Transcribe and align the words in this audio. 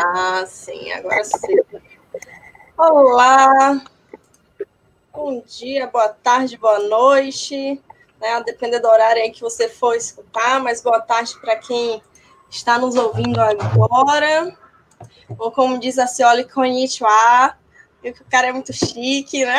Ah, 0.00 0.46
sim, 0.46 0.92
agora 0.92 1.24
sim. 1.24 1.56
Olá, 2.76 3.82
bom 5.12 5.42
dia, 5.44 5.88
boa 5.88 6.08
tarde, 6.10 6.56
boa 6.56 6.78
noite, 6.78 7.82
né? 8.20 8.40
Dependendo 8.46 8.82
do 8.82 8.88
horário 8.92 9.20
aí 9.20 9.32
que 9.32 9.40
você 9.40 9.68
for 9.68 9.96
escutar, 9.96 10.60
mas 10.60 10.80
boa 10.80 11.00
tarde 11.00 11.36
para 11.40 11.56
quem 11.56 12.00
está 12.48 12.78
nos 12.78 12.94
ouvindo 12.94 13.40
agora. 13.40 14.56
Ou 15.36 15.50
como 15.50 15.80
diz 15.80 15.98
a 15.98 16.06
Cioli, 16.06 16.44
konnichiwa, 16.44 17.56
que 18.00 18.10
o 18.10 18.26
cara 18.30 18.46
é 18.46 18.52
muito 18.52 18.72
chique, 18.72 19.44
né? 19.44 19.58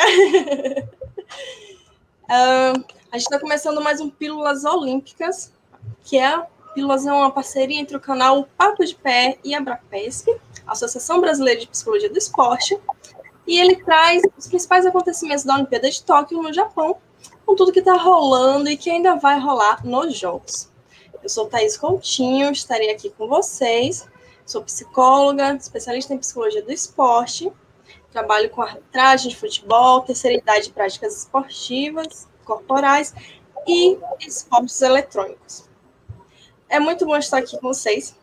uh, 2.30 2.86
a 3.12 3.18
gente 3.18 3.28
está 3.28 3.38
começando 3.42 3.82
mais 3.82 4.00
um 4.00 4.10
Pílulas 4.10 4.64
Olímpicas, 4.64 5.52
que 6.02 6.18
é 6.18 6.48
Pílulas 6.74 7.06
é 7.06 7.12
uma 7.12 7.32
parceria 7.32 7.80
entre 7.80 7.98
o 7.98 8.00
canal 8.00 8.48
Papo 8.58 8.86
de 8.86 8.96
Pé 8.96 9.38
e 9.44 9.56
a 9.56 9.62
Brapesp, 9.62 10.28
Associação 10.68 11.20
Brasileira 11.20 11.60
de 11.60 11.68
Psicologia 11.68 12.10
do 12.10 12.18
Esporte, 12.18 12.80
e 13.48 13.60
ele 13.60 13.84
traz 13.84 14.22
os 14.38 14.48
principais 14.48 14.86
acontecimentos 14.86 15.44
da 15.44 15.56
Olimpíada 15.56 15.90
de 15.90 16.04
Tóquio 16.04 16.42
no 16.42 16.54
Japão, 16.54 16.98
com 17.46 17.56
tudo 17.56 17.72
que 17.72 17.80
está 17.80 17.96
rolando 17.96 18.70
e 18.70 18.78
que 18.78 18.90
ainda 18.90 19.16
vai 19.16 19.40
rolar 19.40 19.86
nos 19.86 20.16
Jogos. 20.16 20.70
Eu 21.22 21.28
sou 21.28 21.48
Thaís 21.48 21.76
Coutinho, 21.78 22.52
estarei 22.52 22.92
aqui 22.92 23.10
com 23.10 23.28
vocês. 23.28 24.08
Sou 24.46 24.64
psicóloga, 24.64 25.54
especialista 25.56 26.14
em 26.14 26.18
psicologia 26.18 26.64
do 26.64 26.72
esporte, 26.72 27.52
trabalho 28.12 28.50
com 28.50 28.64
arbitragem 28.64 29.30
de 29.30 29.36
futebol, 29.36 30.02
terceira 30.02 30.38
idade 30.38 30.66
de 30.66 30.74
práticas 30.74 31.18
esportivas, 31.18 32.28
corporais 32.44 33.14
e 33.68 33.98
esportes 34.20 34.82
eletrônicos. 34.82 35.69
É 36.70 36.80
muito 36.80 37.04
bom 37.04 37.18
estar 37.18 37.40
aqui 37.40 37.58
com 37.60 37.74
vocês. 37.74 38.16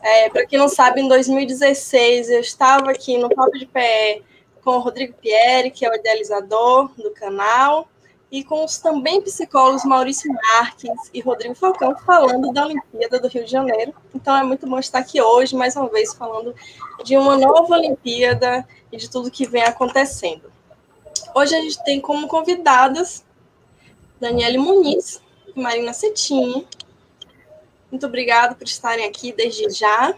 É, 0.00 0.30
Para 0.30 0.46
quem 0.46 0.56
não 0.56 0.68
sabe, 0.68 1.00
em 1.00 1.08
2016 1.08 2.30
eu 2.30 2.40
estava 2.40 2.92
aqui 2.92 3.18
no 3.18 3.28
Papo 3.28 3.58
de 3.58 3.66
Pé 3.66 4.22
com 4.62 4.76
o 4.76 4.78
Rodrigo 4.78 5.14
Pierre, 5.14 5.70
que 5.72 5.84
é 5.84 5.90
o 5.90 5.94
idealizador 5.94 6.90
do 6.96 7.10
canal, 7.10 7.88
e 8.30 8.44
com 8.44 8.64
os 8.64 8.78
também 8.78 9.20
psicólogos 9.20 9.84
Maurício 9.84 10.32
Marques 10.32 11.10
e 11.12 11.20
Rodrigo 11.20 11.54
Falcão 11.56 11.96
falando 11.98 12.52
da 12.52 12.66
Olimpíada 12.66 13.18
do 13.18 13.28
Rio 13.28 13.44
de 13.44 13.50
Janeiro. 13.50 13.92
Então 14.14 14.36
é 14.36 14.44
muito 14.44 14.66
bom 14.66 14.78
estar 14.78 15.00
aqui 15.00 15.20
hoje, 15.20 15.56
mais 15.56 15.74
uma 15.74 15.88
vez, 15.88 16.14
falando 16.14 16.54
de 17.04 17.16
uma 17.16 17.36
nova 17.36 17.74
Olimpíada 17.74 18.66
e 18.92 18.96
de 18.96 19.10
tudo 19.10 19.30
que 19.30 19.46
vem 19.46 19.62
acontecendo. 19.62 20.52
Hoje 21.34 21.54
a 21.54 21.60
gente 21.60 21.82
tem 21.84 22.00
como 22.00 22.28
convidadas 22.28 23.24
Daniele 24.20 24.58
Muniz 24.58 25.20
Marina 25.54 25.92
Cetinho. 25.92 26.66
Muito 27.90 28.06
obrigada 28.06 28.54
por 28.54 28.64
estarem 28.64 29.06
aqui 29.06 29.32
desde 29.32 29.70
já. 29.70 30.14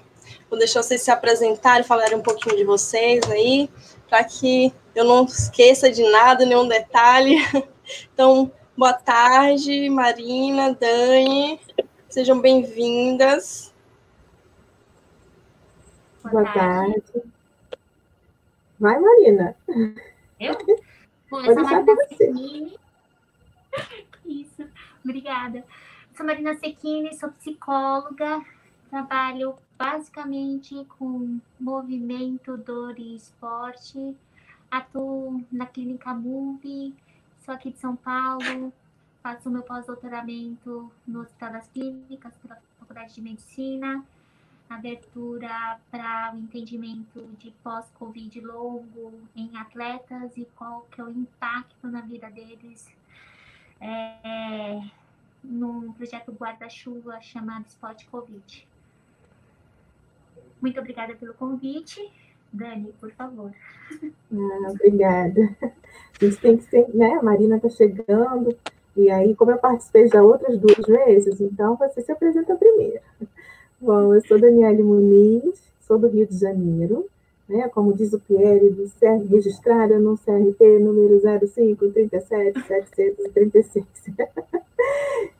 Vou 0.49 0.59
deixar 0.59 0.83
vocês 0.83 1.03
se 1.03 1.11
apresentarem, 1.11 1.85
falarem 1.85 2.17
um 2.17 2.23
pouquinho 2.23 2.57
de 2.57 2.65
vocês 2.65 3.23
aí, 3.31 3.69
para 4.09 4.25
que 4.25 4.73
eu 4.95 5.05
não 5.05 5.25
esqueça 5.25 5.91
de 5.91 6.03
nada, 6.11 6.45
nenhum 6.45 6.67
detalhe. 6.67 7.37
Então, 8.13 8.53
boa 8.77 8.93
tarde, 8.93 9.89
Marina, 9.89 10.75
Dani, 10.75 11.59
sejam 12.07 12.39
bem-vindas. 12.39 13.73
Boa, 16.23 16.43
boa 16.43 16.53
tarde. 16.53 17.01
tarde. 17.01 17.33
Vai, 18.79 19.01
Marina. 19.01 19.57
Eu? 20.39 20.55
Vou 21.31 21.43
Marina 21.43 21.97
Sequini. 22.09 22.79
Isso, 24.27 24.69
obrigada. 25.03 25.65
Sou 26.19 26.27
Marina 26.27 26.53
Sequini, 26.57 27.15
sou 27.15 27.31
psicóloga, 27.31 28.45
trabalho 28.91 29.55
basicamente 29.79 30.85
com 30.99 31.39
movimento, 31.61 32.57
dor 32.57 32.99
e 32.99 33.15
esporte. 33.15 34.17
Atuo 34.69 35.45
na 35.53 35.65
clínica 35.65 36.13
MUVI, 36.13 36.93
sou 37.45 37.55
aqui 37.55 37.71
de 37.71 37.79
São 37.79 37.95
Paulo, 37.95 38.73
faço 39.23 39.49
meu 39.49 39.63
pós-doutoramento 39.63 40.91
no 41.07 41.21
Hospital 41.21 41.53
das 41.53 41.69
Clínicas, 41.69 42.37
pela 42.39 42.61
Faculdade 42.81 43.15
de 43.15 43.23
Medicina, 43.23 44.05
abertura 44.69 45.79
para 45.89 46.33
o 46.35 46.39
entendimento 46.39 47.23
de 47.39 47.53
pós-Covid 47.63 48.41
longo 48.41 49.15
em 49.37 49.57
atletas 49.57 50.37
e 50.37 50.45
qual 50.57 50.85
que 50.91 51.01
é 51.01 51.05
o 51.05 51.11
impacto 51.11 51.87
na 51.87 52.01
vida 52.01 52.29
deles 52.29 52.93
é, 53.81 54.83
num 55.43 55.93
projeto 55.93 56.33
guarda-chuva 56.33 57.21
chamado 57.21 57.67
Spot 57.67 58.05
Covid. 58.11 58.67
Muito 60.61 60.81
obrigada 60.81 61.15
pelo 61.15 61.35
convite. 61.35 62.11
Dani, 62.53 62.93
por 63.01 63.11
favor. 63.13 63.53
Ah, 64.03 64.71
obrigada. 64.71 65.57
A 65.63 66.25
gente 66.25 66.37
tem 66.39 66.57
que 66.57 66.65
ser, 66.65 66.89
né? 66.95 67.15
A 67.15 67.23
Marina 67.23 67.57
está 67.57 67.69
chegando, 67.69 68.57
e 68.97 69.11
aí, 69.11 69.35
como 69.37 69.51
eu 69.51 69.59
participei 69.59 70.09
já 70.09 70.23
outras 70.23 70.59
duas 70.59 70.87
vezes, 70.87 71.41
então 71.41 71.77
você 71.77 72.03
se 72.03 72.11
apresenta 72.11 72.57
primeiro. 72.57 73.01
Bom, 73.81 74.13
eu 74.13 74.21
sou 74.27 74.41
Daniele 74.41 74.83
Muniz, 74.83 75.73
sou 75.81 75.99
do 75.99 76.09
Rio 76.09 76.27
de 76.27 76.37
Janeiro, 76.37 77.09
né? 77.49 77.69
Como 77.69 77.95
diz 77.95 78.13
o 78.13 78.21
Pierre, 78.21 78.69
do 78.71 78.85
CR, 78.91 79.27
registrada 79.31 79.99
no 79.99 80.19
CRP 80.19 80.79
número 80.79 81.21
05 81.21 81.89
37 81.91 82.61
736. 82.67 83.87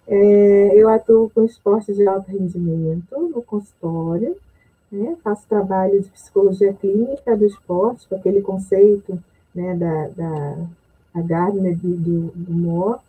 é, 0.09 0.71
eu 0.75 0.89
atuo 0.89 1.31
com 1.31 1.45
esporte 1.45 1.93
de 1.93 2.07
alto 2.07 2.31
rendimento 2.31 3.19
no 3.19 3.43
consultório, 3.43 4.37
né? 4.91 5.17
faço 5.23 5.47
trabalho 5.49 6.01
de 6.01 6.09
psicologia 6.09 6.73
clínica 6.73 7.37
do 7.37 7.45
esporte, 7.45 8.09
com 8.09 8.15
aquele 8.15 8.41
conceito 8.41 9.19
né, 9.55 9.75
da, 9.75 10.09
da, 10.09 10.57
da 11.15 11.23
Gardner 11.23 11.77
do, 11.77 11.97
do, 11.97 12.21
do 12.35 12.53
Moore, 12.53 13.01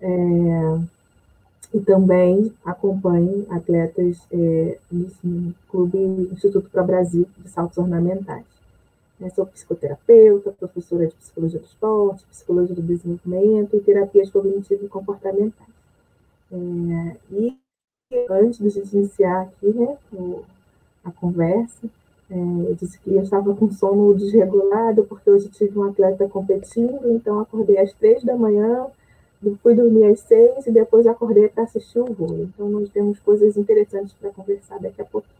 é, 0.00 0.78
e 1.72 1.80
também 1.80 2.52
acompanho 2.64 3.46
atletas 3.50 4.26
é, 4.30 4.78
no 4.90 5.54
Clube 5.70 5.98
Instituto 6.32 6.68
para 6.70 6.82
Brasil 6.82 7.26
de 7.38 7.48
Saltos 7.48 7.78
Ornamentais. 7.78 8.44
Eu 9.20 9.30
sou 9.30 9.46
psicoterapeuta, 9.46 10.52
professora 10.52 11.06
de 11.06 11.14
psicologia 11.14 11.60
do 11.60 11.64
esporte, 11.64 12.26
psicologia 12.26 12.74
do 12.74 12.82
desenvolvimento 12.82 13.76
e 13.76 13.80
terapias 13.80 14.30
cognitivas 14.30 14.84
e 14.84 14.88
comportamentais. 14.88 15.70
É, 16.50 17.16
e 17.30 17.56
antes 18.28 18.58
de 18.58 18.66
a 18.66 18.70
gente 18.70 18.96
iniciar 18.96 19.42
aqui 19.42 19.68
né, 19.68 19.96
a 21.04 21.10
conversa. 21.10 21.88
É, 22.30 22.34
eu 22.34 22.74
disse 22.74 22.98
que 22.98 23.14
eu 23.14 23.22
estava 23.22 23.54
com 23.54 23.70
sono 23.70 24.14
desregulado, 24.14 25.04
porque 25.04 25.30
hoje 25.30 25.48
tive 25.48 25.78
um 25.78 25.84
atleta 25.84 26.28
competindo, 26.28 27.10
então 27.10 27.40
acordei 27.40 27.78
às 27.78 27.92
três 27.92 28.24
da 28.24 28.36
manhã, 28.36 28.86
fui 29.62 29.74
dormir 29.74 30.06
às 30.06 30.20
seis 30.20 30.66
e 30.66 30.70
depois 30.70 31.06
acordei 31.06 31.48
para 31.48 31.64
assistir 31.64 31.98
o 31.98 32.12
voo. 32.12 32.42
Então, 32.42 32.68
nós 32.68 32.88
temos 32.90 33.18
coisas 33.20 33.56
interessantes 33.56 34.12
para 34.12 34.30
conversar 34.30 34.78
daqui 34.78 35.02
a 35.02 35.04
pouquinho. 35.04 35.34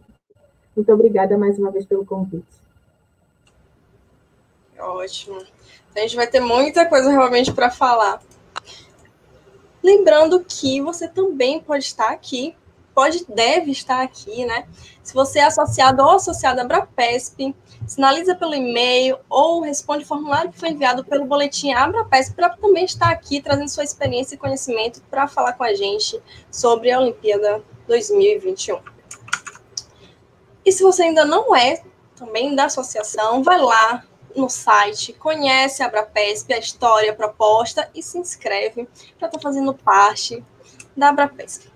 Muito 0.75 0.91
obrigada 0.91 1.37
mais 1.37 1.57
uma 1.57 1.71
vez 1.71 1.85
pelo 1.85 2.05
convite. 2.05 2.45
Ótimo. 4.77 5.37
Então, 5.37 6.03
a 6.03 6.07
gente 6.07 6.15
vai 6.15 6.27
ter 6.27 6.39
muita 6.39 6.85
coisa 6.85 7.09
realmente 7.09 7.53
para 7.53 7.69
falar. 7.69 8.21
Lembrando 9.81 10.43
que 10.43 10.81
você 10.81 11.07
também 11.07 11.61
pode 11.61 11.83
estar 11.83 12.09
aqui 12.09 12.55
pode, 12.93 13.25
deve 13.27 13.71
estar 13.71 14.01
aqui, 14.01 14.45
né? 14.45 14.67
Se 15.03 15.13
você 15.13 15.39
é 15.39 15.45
associado 15.45 16.01
ou 16.01 16.11
associada 16.11 16.61
à 16.61 16.63
Abrapesp, 16.63 17.53
sinaliza 17.87 18.35
pelo 18.35 18.53
e-mail 18.53 19.17
ou 19.29 19.61
responde 19.61 20.03
o 20.03 20.07
formulário 20.07 20.51
que 20.51 20.59
foi 20.59 20.69
enviado 20.69 21.03
pelo 21.03 21.25
boletim 21.25 21.73
Abrapesp 21.73 22.33
para 22.35 22.49
também 22.49 22.85
estar 22.85 23.09
aqui 23.09 23.41
trazendo 23.41 23.69
sua 23.69 23.83
experiência 23.83 24.35
e 24.35 24.37
conhecimento 24.37 25.01
para 25.09 25.27
falar 25.27 25.53
com 25.53 25.63
a 25.63 25.73
gente 25.73 26.21
sobre 26.49 26.91
a 26.91 26.99
Olimpíada 26.99 27.63
2021. 27.87 28.79
E 30.65 30.71
se 30.71 30.81
você 30.83 31.03
ainda 31.03 31.25
não 31.25 31.55
é 31.55 31.83
também 32.15 32.55
da 32.55 32.65
associação, 32.65 33.43
vai 33.43 33.59
lá 33.59 34.03
no 34.35 34.49
site, 34.49 35.13
conhece 35.13 35.83
a 35.83 35.87
Abrapesp, 35.87 36.51
a 36.53 36.57
história, 36.57 37.11
a 37.11 37.15
proposta 37.15 37.89
e 37.93 38.01
se 38.01 38.17
inscreve 38.17 38.87
para 39.17 39.27
estar 39.27 39.29
tá 39.29 39.39
fazendo 39.39 39.73
parte 39.73 40.43
da 40.95 41.09
Abrapesp. 41.09 41.72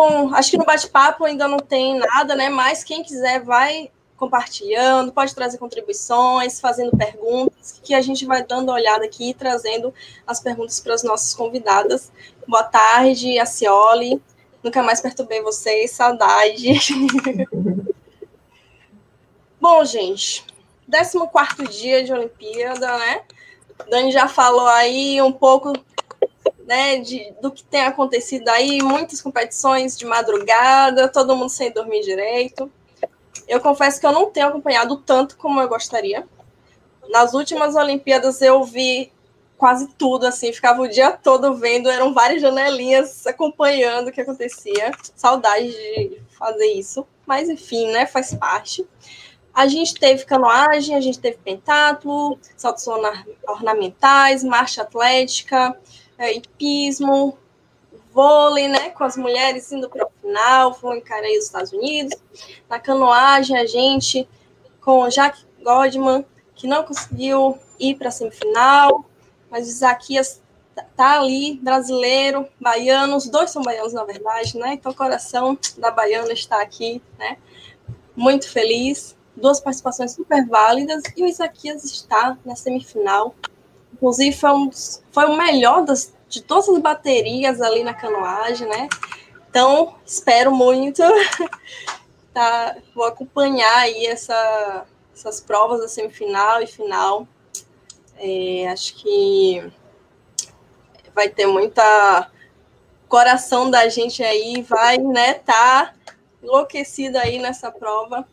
Bom, 0.00 0.34
acho 0.34 0.52
que 0.52 0.56
no 0.56 0.64
bate-papo 0.64 1.26
ainda 1.26 1.46
não 1.46 1.58
tem 1.58 1.98
nada, 1.98 2.34
né? 2.34 2.48
Mas 2.48 2.82
quem 2.82 3.02
quiser 3.02 3.44
vai 3.44 3.90
compartilhando, 4.16 5.12
pode 5.12 5.34
trazer 5.34 5.58
contribuições, 5.58 6.58
fazendo 6.58 6.96
perguntas, 6.96 7.78
que 7.84 7.92
a 7.92 8.00
gente 8.00 8.24
vai 8.24 8.42
dando 8.42 8.72
olhada 8.72 9.04
aqui 9.04 9.28
e 9.28 9.34
trazendo 9.34 9.92
as 10.26 10.40
perguntas 10.40 10.80
para 10.80 10.94
as 10.94 11.02
nossas 11.02 11.34
convidadas. 11.34 12.10
Boa 12.48 12.62
tarde, 12.62 13.38
Acioli. 13.38 14.22
Nunca 14.62 14.82
mais 14.82 15.02
perturbei 15.02 15.42
vocês, 15.42 15.90
saudade. 15.90 16.80
Bom, 19.60 19.84
gente, 19.84 20.46
14 20.90 21.78
dia 21.78 22.02
de 22.02 22.10
Olimpíada, 22.10 22.96
né? 22.96 23.20
Dani 23.90 24.10
já 24.10 24.28
falou 24.28 24.66
aí 24.66 25.20
um 25.20 25.32
pouco 25.32 25.74
né, 26.70 26.98
de, 26.98 27.34
do 27.42 27.50
que 27.50 27.64
tem 27.64 27.80
acontecido 27.80 28.48
aí, 28.48 28.80
muitas 28.80 29.20
competições 29.20 29.98
de 29.98 30.06
madrugada, 30.06 31.08
todo 31.08 31.34
mundo 31.34 31.48
sem 31.48 31.72
dormir 31.72 32.00
direito. 32.02 32.70
Eu 33.48 33.60
confesso 33.60 33.98
que 33.98 34.06
eu 34.06 34.12
não 34.12 34.30
tenho 34.30 34.46
acompanhado 34.46 34.96
tanto 34.98 35.36
como 35.36 35.60
eu 35.60 35.68
gostaria. 35.68 36.24
Nas 37.08 37.34
últimas 37.34 37.74
Olimpíadas 37.74 38.40
eu 38.40 38.62
vi 38.62 39.10
quase 39.58 39.88
tudo, 39.98 40.28
assim, 40.28 40.52
ficava 40.52 40.80
o 40.80 40.86
dia 40.86 41.10
todo 41.10 41.56
vendo, 41.56 41.90
eram 41.90 42.14
várias 42.14 42.40
janelinhas 42.40 43.26
acompanhando 43.26 44.06
o 44.06 44.12
que 44.12 44.20
acontecia. 44.20 44.92
Saudade 45.16 45.72
de 45.72 46.22
fazer 46.38 46.66
isso, 46.66 47.04
mas 47.26 47.48
enfim, 47.48 47.88
né, 47.88 48.06
faz 48.06 48.32
parte. 48.32 48.86
A 49.52 49.66
gente 49.66 49.94
teve 49.96 50.24
canoagem, 50.24 50.94
a 50.94 51.00
gente 51.00 51.18
teve 51.18 51.38
pentatlo, 51.38 52.38
saltos 52.56 52.86
ornamentais, 53.48 54.44
marcha 54.44 54.82
atlética, 54.82 55.76
é, 56.20 56.34
hipismo, 56.34 57.36
vôlei, 58.12 58.68
né, 58.68 58.90
com 58.90 59.04
as 59.04 59.16
mulheres 59.16 59.72
indo 59.72 59.88
para 59.88 60.06
o 60.06 60.10
final, 60.20 60.74
vou 60.74 60.94
encarar 60.94 61.26
os 61.30 61.44
Estados 61.46 61.72
Unidos. 61.72 62.14
Na 62.68 62.78
canoagem, 62.78 63.56
a 63.56 63.64
gente 63.64 64.28
com 64.82 65.02
o 65.02 65.08
Jack 65.08 65.42
Godman, 65.62 66.24
que 66.54 66.66
não 66.66 66.84
conseguiu 66.84 67.58
ir 67.78 67.96
para 67.96 68.08
a 68.08 68.12
semifinal, 68.12 69.04
mas 69.50 69.66
o 69.66 69.70
Isaquias 69.70 70.42
tá 70.94 71.20
ali, 71.20 71.58
brasileiro, 71.62 72.46
baiano, 72.60 73.16
os 73.16 73.26
dois 73.26 73.50
são 73.50 73.62
baianos, 73.62 73.94
na 73.94 74.04
verdade, 74.04 74.58
né? 74.58 74.74
Então, 74.74 74.92
o 74.92 74.94
coração 74.94 75.58
da 75.78 75.90
baiana 75.90 76.32
está 76.32 76.60
aqui, 76.60 77.02
né? 77.18 77.38
Muito 78.14 78.48
feliz. 78.48 79.16
Duas 79.36 79.60
participações 79.60 80.12
super 80.12 80.46
válidas 80.46 81.02
e 81.16 81.22
o 81.22 81.26
Isaquias 81.26 81.84
está 81.84 82.36
na 82.44 82.54
semifinal. 82.54 83.34
Inclusive, 84.00 84.34
foi, 84.34 84.50
um 84.50 84.70
foi 85.12 85.26
o 85.26 85.36
melhor 85.36 85.84
das, 85.84 86.14
de 86.26 86.40
todas 86.40 86.70
as 86.70 86.78
baterias 86.78 87.60
ali 87.60 87.84
na 87.84 87.92
canoagem, 87.92 88.66
né? 88.66 88.88
Então, 89.50 89.94
espero 90.06 90.50
muito. 90.50 91.02
tá, 92.32 92.76
vou 92.94 93.04
acompanhar 93.04 93.76
aí 93.76 94.06
essa, 94.06 94.86
essas 95.14 95.38
provas 95.38 95.80
da 95.80 95.88
semifinal 95.88 96.62
e 96.62 96.66
final. 96.66 97.28
É, 98.16 98.68
acho 98.68 98.94
que 98.94 99.70
vai 101.14 101.28
ter 101.28 101.46
muita 101.46 102.30
coração 103.06 103.70
da 103.70 103.86
gente 103.88 104.22
aí, 104.22 104.62
vai, 104.62 104.96
né, 104.96 105.34
tá 105.34 105.92
enlouquecido 106.42 107.18
aí 107.18 107.38
nessa 107.38 107.70
prova. 107.70 108.26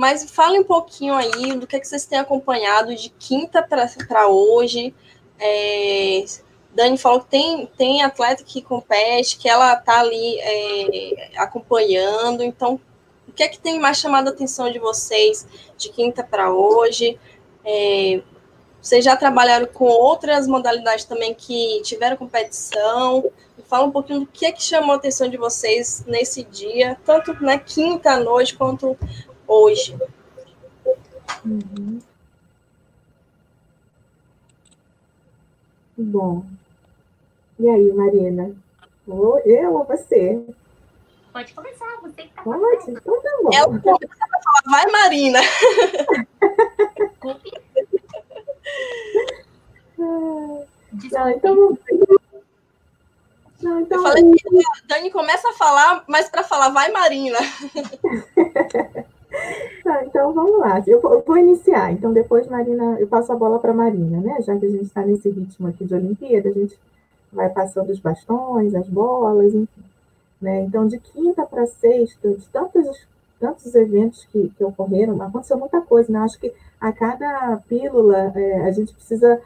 Mas 0.00 0.30
fale 0.30 0.58
um 0.58 0.64
pouquinho 0.64 1.12
aí 1.12 1.52
do 1.58 1.66
que, 1.66 1.76
é 1.76 1.78
que 1.78 1.86
vocês 1.86 2.06
têm 2.06 2.18
acompanhado 2.18 2.94
de 2.94 3.10
quinta 3.10 3.62
para 3.62 4.28
hoje. 4.28 4.94
É, 5.38 6.24
Dani 6.74 6.96
falou 6.96 7.20
que 7.20 7.28
tem, 7.28 7.66
tem 7.76 8.02
atleta 8.02 8.42
que 8.42 8.62
compete, 8.62 9.36
que 9.36 9.46
ela 9.46 9.74
está 9.74 10.00
ali 10.00 10.38
é, 10.40 11.32
acompanhando. 11.36 12.42
Então, 12.42 12.80
o 13.28 13.32
que 13.32 13.42
é 13.42 13.48
que 13.48 13.60
tem 13.60 13.78
mais 13.78 13.98
chamado 13.98 14.28
a 14.28 14.30
atenção 14.30 14.72
de 14.72 14.78
vocês 14.78 15.46
de 15.76 15.90
quinta 15.90 16.24
para 16.24 16.50
hoje? 16.50 17.20
É, 17.62 18.22
vocês 18.80 19.04
já 19.04 19.14
trabalharam 19.18 19.66
com 19.66 19.84
outras 19.84 20.46
modalidades 20.46 21.04
também 21.04 21.34
que 21.34 21.82
tiveram 21.82 22.16
competição? 22.16 23.30
Fala 23.66 23.86
um 23.86 23.90
pouquinho 23.90 24.20
do 24.20 24.26
que 24.26 24.46
é 24.46 24.52
que 24.52 24.62
chamou 24.62 24.92
a 24.92 24.96
atenção 24.96 25.28
de 25.28 25.36
vocês 25.36 26.02
nesse 26.06 26.42
dia, 26.42 26.98
tanto 27.04 27.34
na 27.44 27.58
quinta 27.58 28.18
noite 28.18 28.56
quanto 28.56 28.96
hoje. 29.50 29.98
Uhum. 31.44 31.98
Bom, 35.98 36.46
e 37.58 37.68
aí, 37.68 37.92
Marina? 37.92 38.54
Ou 39.06 39.38
eu 39.40 39.74
ou 39.74 39.84
você? 39.84 40.42
Pode 41.32 41.52
começar, 41.52 41.86
você 42.00 42.22
que 42.22 42.34
tá 42.34 42.42
Pode? 42.42 42.90
Então 42.90 43.20
tá 43.20 43.30
bom. 43.42 43.50
Ela 43.52 43.78
começa 43.80 44.24
a 44.24 44.42
falar, 44.42 44.62
vai, 44.66 44.86
Marina. 44.90 45.40
Não, 49.98 50.66
então... 51.30 51.78
Não, 53.62 53.80
então... 53.80 53.98
Eu 53.98 54.02
falei 54.02 54.32
que 54.32 54.58
a 54.58 54.86
Dani 54.86 55.10
começa 55.10 55.50
a 55.50 55.52
falar, 55.52 56.04
mas 56.08 56.28
para 56.30 56.42
falar, 56.42 56.70
vai, 56.70 56.90
Marina. 56.90 57.38
Tá, 59.82 60.04
então 60.04 60.32
vamos 60.32 60.58
lá. 60.58 60.82
Eu 60.86 61.00
vou, 61.00 61.14
eu 61.14 61.22
vou, 61.26 61.38
iniciar. 61.38 61.92
Então 61.92 62.12
depois, 62.12 62.46
Marina, 62.48 62.98
eu 63.00 63.06
passo 63.06 63.32
a 63.32 63.36
bola 63.36 63.58
para 63.58 63.72
Marina, 63.72 64.20
né? 64.20 64.40
Já 64.42 64.56
que 64.56 64.66
a 64.66 64.70
gente 64.70 64.84
está 64.84 65.02
nesse 65.02 65.30
ritmo 65.30 65.68
aqui 65.68 65.84
de 65.84 65.94
Olimpíada, 65.94 66.48
a 66.48 66.52
gente 66.52 66.78
vai 67.32 67.48
passando 67.48 67.90
os 67.90 67.98
bastões, 67.98 68.74
as 68.74 68.88
bolas, 68.88 69.54
enfim. 69.54 69.84
Né? 70.40 70.62
Então, 70.62 70.86
de 70.86 70.98
quinta 70.98 71.44
para 71.44 71.66
sexta, 71.66 72.30
de 72.30 72.48
tantos, 72.48 73.06
tantos 73.38 73.74
eventos 73.74 74.24
que, 74.26 74.50
que 74.56 74.64
ocorreram, 74.64 75.20
aconteceu 75.22 75.58
muita 75.58 75.80
coisa, 75.80 76.12
né? 76.12 76.18
Acho 76.20 76.38
que 76.38 76.52
a 76.80 76.92
cada 76.92 77.58
pílula 77.68 78.32
é, 78.34 78.62
a 78.66 78.70
gente 78.72 78.92
precisa 78.94 79.40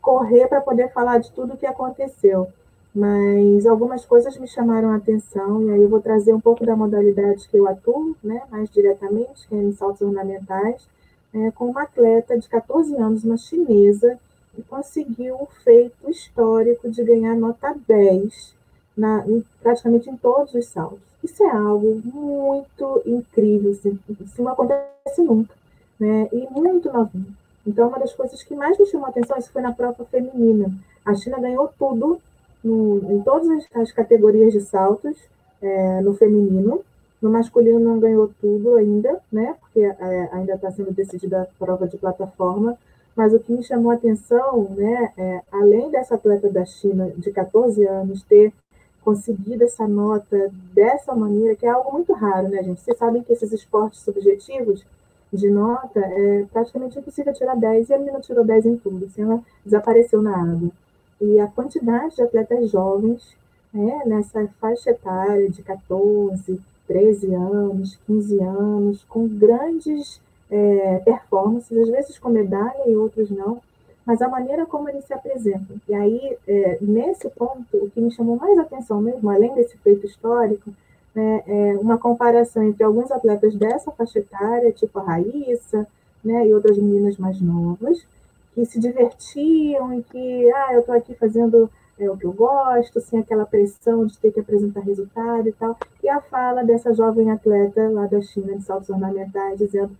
correr 0.00 0.48
para 0.48 0.60
poder 0.60 0.92
falar 0.92 1.18
de 1.18 1.30
tudo 1.32 1.54
o 1.54 1.56
que 1.56 1.66
aconteceu. 1.66 2.48
Mas 2.96 3.66
algumas 3.66 4.06
coisas 4.06 4.38
me 4.38 4.48
chamaram 4.48 4.88
a 4.88 4.96
atenção, 4.96 5.62
e 5.64 5.70
aí 5.70 5.82
eu 5.82 5.88
vou 5.88 6.00
trazer 6.00 6.32
um 6.32 6.40
pouco 6.40 6.64
da 6.64 6.74
modalidade 6.74 7.46
que 7.46 7.54
eu 7.54 7.68
atuo, 7.68 8.16
né, 8.24 8.40
mais 8.50 8.70
diretamente, 8.70 9.46
que 9.46 9.54
é 9.54 9.58
em 9.58 9.72
saltos 9.74 10.00
ornamentais, 10.00 10.88
é, 11.34 11.50
com 11.50 11.66
uma 11.66 11.82
atleta 11.82 12.38
de 12.38 12.48
14 12.48 12.96
anos, 12.96 13.22
uma 13.22 13.36
chinesa, 13.36 14.18
e 14.56 14.62
conseguiu 14.62 15.34
o 15.34 15.46
feito 15.62 16.10
histórico 16.10 16.90
de 16.90 17.04
ganhar 17.04 17.36
nota 17.36 17.76
10 17.86 18.54
na, 18.96 19.28
em, 19.28 19.44
praticamente 19.62 20.08
em 20.08 20.16
todos 20.16 20.54
os 20.54 20.64
saltos. 20.64 21.04
Isso 21.22 21.42
é 21.42 21.50
algo 21.50 22.00
muito 22.02 23.02
incrível, 23.04 23.72
assim, 23.72 23.98
isso 24.24 24.42
não 24.42 24.52
acontece 24.52 25.20
nunca, 25.20 25.54
né? 26.00 26.30
e 26.32 26.48
muito 26.50 26.90
novinho. 26.90 27.36
Então, 27.66 27.88
uma 27.88 27.98
das 27.98 28.14
coisas 28.14 28.42
que 28.42 28.54
mais 28.54 28.78
me 28.78 28.86
chamou 28.86 29.06
a 29.06 29.10
atenção, 29.10 29.36
isso 29.36 29.52
foi 29.52 29.60
na 29.60 29.74
prova 29.74 30.02
feminina. 30.06 30.72
A 31.04 31.14
China 31.14 31.38
ganhou 31.38 31.70
tudo, 31.78 32.18
no, 32.66 33.12
em 33.12 33.22
todas 33.22 33.48
as, 33.50 33.82
as, 33.82 33.92
categorias 33.92 34.52
de 34.52 34.60
saltos, 34.60 35.16
é, 35.62 36.00
no 36.00 36.14
feminino. 36.14 36.82
No 37.22 37.30
masculino 37.30 37.80
não 37.80 37.98
ganhou 37.98 38.30
tudo 38.40 38.76
ainda, 38.76 39.20
né? 39.32 39.54
Porque 39.60 39.80
é, 39.80 40.28
ainda 40.32 40.54
está 40.54 40.70
sendo 40.70 40.92
decidida 40.92 41.42
a 41.42 41.64
prova 41.64 41.86
de 41.86 41.96
plataforma, 41.96 42.76
mas 43.16 43.32
o 43.32 43.38
que 43.38 43.52
me 43.52 43.62
chamou 43.62 43.90
a 43.90 43.94
atenção, 43.94 44.68
né, 44.76 45.10
é, 45.16 45.40
além 45.50 45.90
dessa 45.90 46.16
atleta 46.16 46.50
da 46.50 46.66
China 46.66 47.10
de 47.16 47.32
14 47.32 47.82
anos 47.86 48.22
ter 48.22 48.52
conseguido 49.02 49.64
essa 49.64 49.88
nota 49.88 50.50
dessa 50.74 51.14
maneira, 51.14 51.54
que 51.54 51.64
é 51.64 51.70
algo 51.70 51.92
muito 51.92 52.12
raro, 52.12 52.48
né, 52.48 52.62
gente? 52.62 52.80
Vocês 52.80 52.98
sabem 52.98 53.22
que 53.22 53.32
esses 53.32 53.52
esportes 53.52 54.00
subjetivos 54.00 54.84
de 55.32 55.48
nota 55.48 56.00
é 56.00 56.44
praticamente 56.52 56.98
impossível 56.98 57.32
tirar 57.32 57.56
10, 57.56 57.88
e 57.88 57.94
a 57.94 57.98
menina 57.98 58.20
tirou 58.20 58.44
10 58.44 58.66
em 58.66 58.76
tudo, 58.76 59.06
assim, 59.06 59.22
ela 59.22 59.40
desapareceu 59.64 60.20
na 60.20 60.36
água. 60.36 60.70
E 61.20 61.40
a 61.40 61.46
quantidade 61.46 62.16
de 62.16 62.22
atletas 62.22 62.70
jovens 62.70 63.36
né, 63.72 64.02
nessa 64.06 64.46
faixa 64.60 64.90
etária 64.90 65.48
de 65.50 65.62
14, 65.62 66.60
13 66.86 67.34
anos, 67.34 67.98
15 68.06 68.40
anos, 68.42 69.04
com 69.04 69.26
grandes 69.26 70.20
é, 70.50 70.98
performances, 71.04 71.76
às 71.76 71.88
vezes 71.88 72.18
com 72.18 72.28
medalha 72.28 72.88
e 72.88 72.96
outros 72.96 73.30
não, 73.30 73.60
mas 74.04 74.22
a 74.22 74.28
maneira 74.28 74.64
como 74.66 74.88
eles 74.88 75.04
se 75.04 75.12
apresentam. 75.12 75.76
E 75.88 75.94
aí, 75.94 76.36
é, 76.46 76.78
nesse 76.80 77.28
ponto, 77.30 77.66
o 77.76 77.90
que 77.90 78.00
me 78.00 78.10
chamou 78.10 78.36
mais 78.36 78.56
atenção 78.58 79.00
mesmo, 79.00 79.28
além 79.28 79.54
desse 79.54 79.76
feito 79.78 80.06
histórico, 80.06 80.72
né, 81.14 81.42
é 81.46 81.78
uma 81.78 81.98
comparação 81.98 82.62
entre 82.62 82.84
alguns 82.84 83.10
atletas 83.10 83.54
dessa 83.56 83.90
faixa 83.90 84.20
etária, 84.20 84.70
tipo 84.70 84.98
a 84.98 85.02
Raíssa, 85.02 85.86
né, 86.24 86.46
e 86.46 86.54
outras 86.54 86.78
meninas 86.78 87.16
mais 87.16 87.40
novas, 87.40 88.06
que 88.56 88.64
se 88.64 88.80
divertiam 88.80 89.92
e 89.92 90.02
que, 90.02 90.50
ah, 90.50 90.72
eu 90.72 90.80
estou 90.80 90.94
aqui 90.94 91.14
fazendo 91.14 91.70
é, 91.98 92.10
o 92.10 92.16
que 92.16 92.24
eu 92.24 92.32
gosto, 92.32 92.98
sem 93.02 93.20
aquela 93.20 93.44
pressão 93.44 94.06
de 94.06 94.18
ter 94.18 94.32
que 94.32 94.40
apresentar 94.40 94.80
resultado 94.80 95.46
e 95.46 95.52
tal. 95.52 95.76
E 96.02 96.08
a 96.08 96.22
fala 96.22 96.64
dessa 96.64 96.94
jovem 96.94 97.30
atleta 97.30 97.86
lá 97.90 98.06
da 98.06 98.18
China 98.22 98.56
de 98.56 98.62
saltos 98.62 98.88
ornamentais, 98.88 99.58
dizendo 99.58 99.94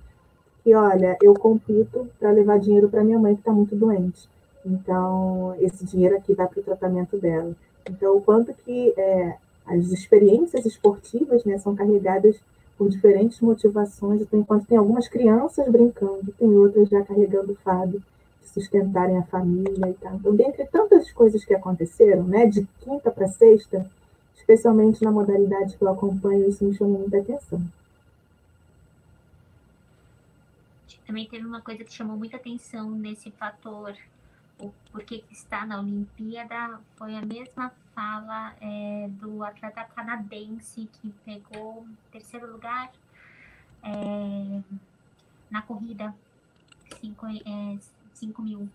que, 0.64 0.74
olha, 0.74 1.18
eu 1.22 1.34
compito 1.34 2.08
para 2.18 2.30
levar 2.30 2.58
dinheiro 2.58 2.88
para 2.88 3.04
minha 3.04 3.18
mãe 3.18 3.34
que 3.34 3.42
está 3.42 3.52
muito 3.52 3.76
doente. 3.76 4.26
Então, 4.64 5.54
esse 5.60 5.84
dinheiro 5.84 6.16
aqui 6.16 6.32
vai 6.32 6.48
para 6.48 6.60
o 6.60 6.64
tratamento 6.64 7.18
dela. 7.18 7.54
Então, 7.86 8.16
o 8.16 8.22
quanto 8.22 8.54
que 8.54 8.94
é, 8.96 9.36
as 9.66 9.92
experiências 9.92 10.64
esportivas 10.64 11.44
né, 11.44 11.58
são 11.58 11.76
carregadas 11.76 12.40
por 12.78 12.88
diferentes 12.88 13.38
motivações. 13.42 14.22
Então, 14.22 14.40
enquanto 14.40 14.66
tem 14.66 14.78
algumas 14.78 15.08
crianças 15.08 15.68
brincando, 15.68 16.32
tem 16.38 16.48
outras 16.56 16.88
já 16.88 17.02
carregando 17.04 17.52
o 17.52 17.56
fardo 17.56 18.02
sustentarem 18.56 19.18
a 19.18 19.22
família 19.24 19.90
e 19.90 19.94
tal. 19.94 20.14
Então, 20.14 20.34
dentre 20.34 20.64
tantas 20.66 21.12
coisas 21.12 21.44
que 21.44 21.54
aconteceram, 21.54 22.24
né, 22.24 22.46
de 22.46 22.66
quinta 22.80 23.10
para 23.10 23.28
sexta, 23.28 23.88
especialmente 24.34 25.04
na 25.04 25.12
modalidade 25.12 25.76
que 25.76 25.84
eu 25.84 25.90
acompanho, 25.90 26.48
isso 26.48 26.64
me 26.64 26.74
chamou 26.74 27.00
muita 27.00 27.18
atenção. 27.18 27.60
também 31.06 31.28
teve 31.28 31.46
uma 31.46 31.62
coisa 31.62 31.84
que 31.84 31.92
chamou 31.92 32.16
muita 32.16 32.36
atenção 32.36 32.90
nesse 32.90 33.30
fator, 33.30 33.96
o 34.58 34.72
porquê 34.90 35.20
que 35.20 35.32
está 35.32 35.64
na 35.64 35.78
Olimpíada, 35.78 36.80
foi 36.96 37.14
a 37.14 37.22
mesma 37.22 37.72
fala 37.94 38.54
é, 38.60 39.08
do 39.08 39.44
atleta 39.44 39.84
canadense 39.84 40.88
que 40.94 41.10
pegou 41.24 41.86
terceiro 42.10 42.50
lugar. 42.50 42.90
É, 43.82 44.60
na 45.48 45.62
corrida 45.62 46.12
5 47.00 47.26
é, 47.26 47.78
cinco 48.16 48.42
mil. 48.42 48.68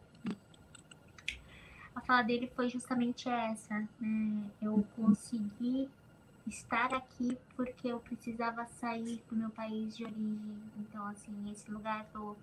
A 1.95 2.01
fala 2.01 2.21
dele 2.21 2.51
foi 2.55 2.69
justamente 2.69 3.27
essa. 3.27 3.87
Né? 3.99 4.49
Eu 4.61 4.85
consegui 4.95 5.89
estar 6.47 6.93
aqui 6.93 7.37
porque 7.55 7.87
eu 7.87 7.99
precisava 7.99 8.65
sair 8.65 9.21
do 9.29 9.35
meu 9.35 9.49
país 9.49 9.95
de 9.95 10.03
origem. 10.05 10.57
Então, 10.79 11.05
assim, 11.07 11.51
esse 11.51 11.69
lugar 11.69 12.05
do, 12.13 12.35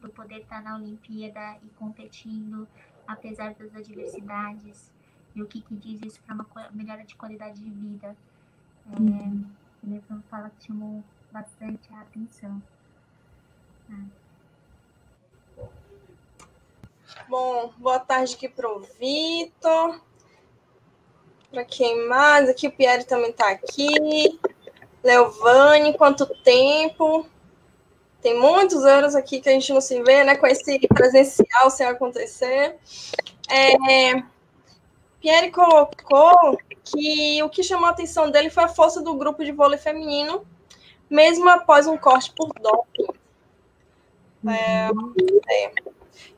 do 0.00 0.08
poder 0.08 0.40
estar 0.40 0.62
na 0.62 0.76
Olimpíada 0.76 1.58
e 1.62 1.68
competindo, 1.78 2.66
apesar 3.06 3.54
das 3.54 3.74
adversidades, 3.74 4.90
e 5.34 5.42
o 5.42 5.46
que, 5.46 5.60
que 5.60 5.74
diz 5.76 6.00
isso 6.02 6.20
para 6.22 6.34
uma 6.34 6.46
melhora 6.72 7.04
de 7.04 7.14
qualidade 7.16 7.60
de 7.62 7.70
vida. 7.70 8.16
É, 8.86 8.98
uhum. 8.98 9.44
Ele 9.82 10.02
fala 10.30 10.50
que 10.50 10.66
chamou 10.66 11.04
bastante 11.32 11.92
a 11.92 12.00
atenção. 12.00 12.62
É. 13.90 14.23
Bom, 17.28 17.72
boa 17.78 17.98
tarde 17.98 18.34
aqui 18.34 18.48
para 18.48 18.70
o 18.70 18.80
Vitor. 18.80 20.00
Para 21.50 21.64
quem 21.64 22.06
mais? 22.06 22.48
Aqui 22.48 22.66
o 22.66 22.72
Pierre 22.72 23.04
também 23.04 23.30
está 23.30 23.50
aqui. 23.50 24.38
Leovane, 25.02 25.96
quanto 25.96 26.26
tempo? 26.42 27.26
Tem 28.20 28.38
muitos 28.38 28.84
anos 28.84 29.14
aqui 29.14 29.40
que 29.40 29.48
a 29.48 29.52
gente 29.52 29.72
não 29.72 29.80
se 29.80 30.02
vê, 30.02 30.22
né? 30.24 30.36
Com 30.36 30.46
esse 30.46 30.78
presencial 30.88 31.70
sem 31.70 31.86
acontecer. 31.86 32.76
É, 33.48 34.22
Pierre 35.20 35.50
colocou 35.50 36.58
que 36.84 37.42
o 37.42 37.48
que 37.48 37.62
chamou 37.62 37.86
a 37.86 37.90
atenção 37.90 38.30
dele 38.30 38.50
foi 38.50 38.64
a 38.64 38.68
força 38.68 39.00
do 39.00 39.14
grupo 39.14 39.42
de 39.42 39.52
vôlei 39.52 39.78
feminino, 39.78 40.46
mesmo 41.08 41.48
após 41.48 41.86
um 41.86 41.96
corte 41.96 42.32
por 42.36 42.52
doping. 42.60 43.06
É, 44.46 44.90
é. 45.50 45.72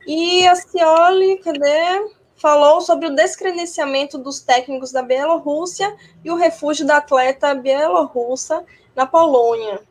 E 0.05 0.47
a 0.47 0.55
Cioli, 0.55 1.37
cadê? 1.39 2.15
Falou 2.35 2.81
sobre 2.81 3.07
o 3.07 3.15
descredenciamento 3.15 4.17
dos 4.17 4.39
técnicos 4.39 4.91
da 4.91 5.01
Bielorrússia 5.01 5.95
e 6.23 6.29
o 6.29 6.35
refúgio 6.35 6.85
da 6.85 6.97
atleta 6.97 7.53
bielorrussa 7.55 8.63
na 8.95 9.07
Polônia. 9.07 9.81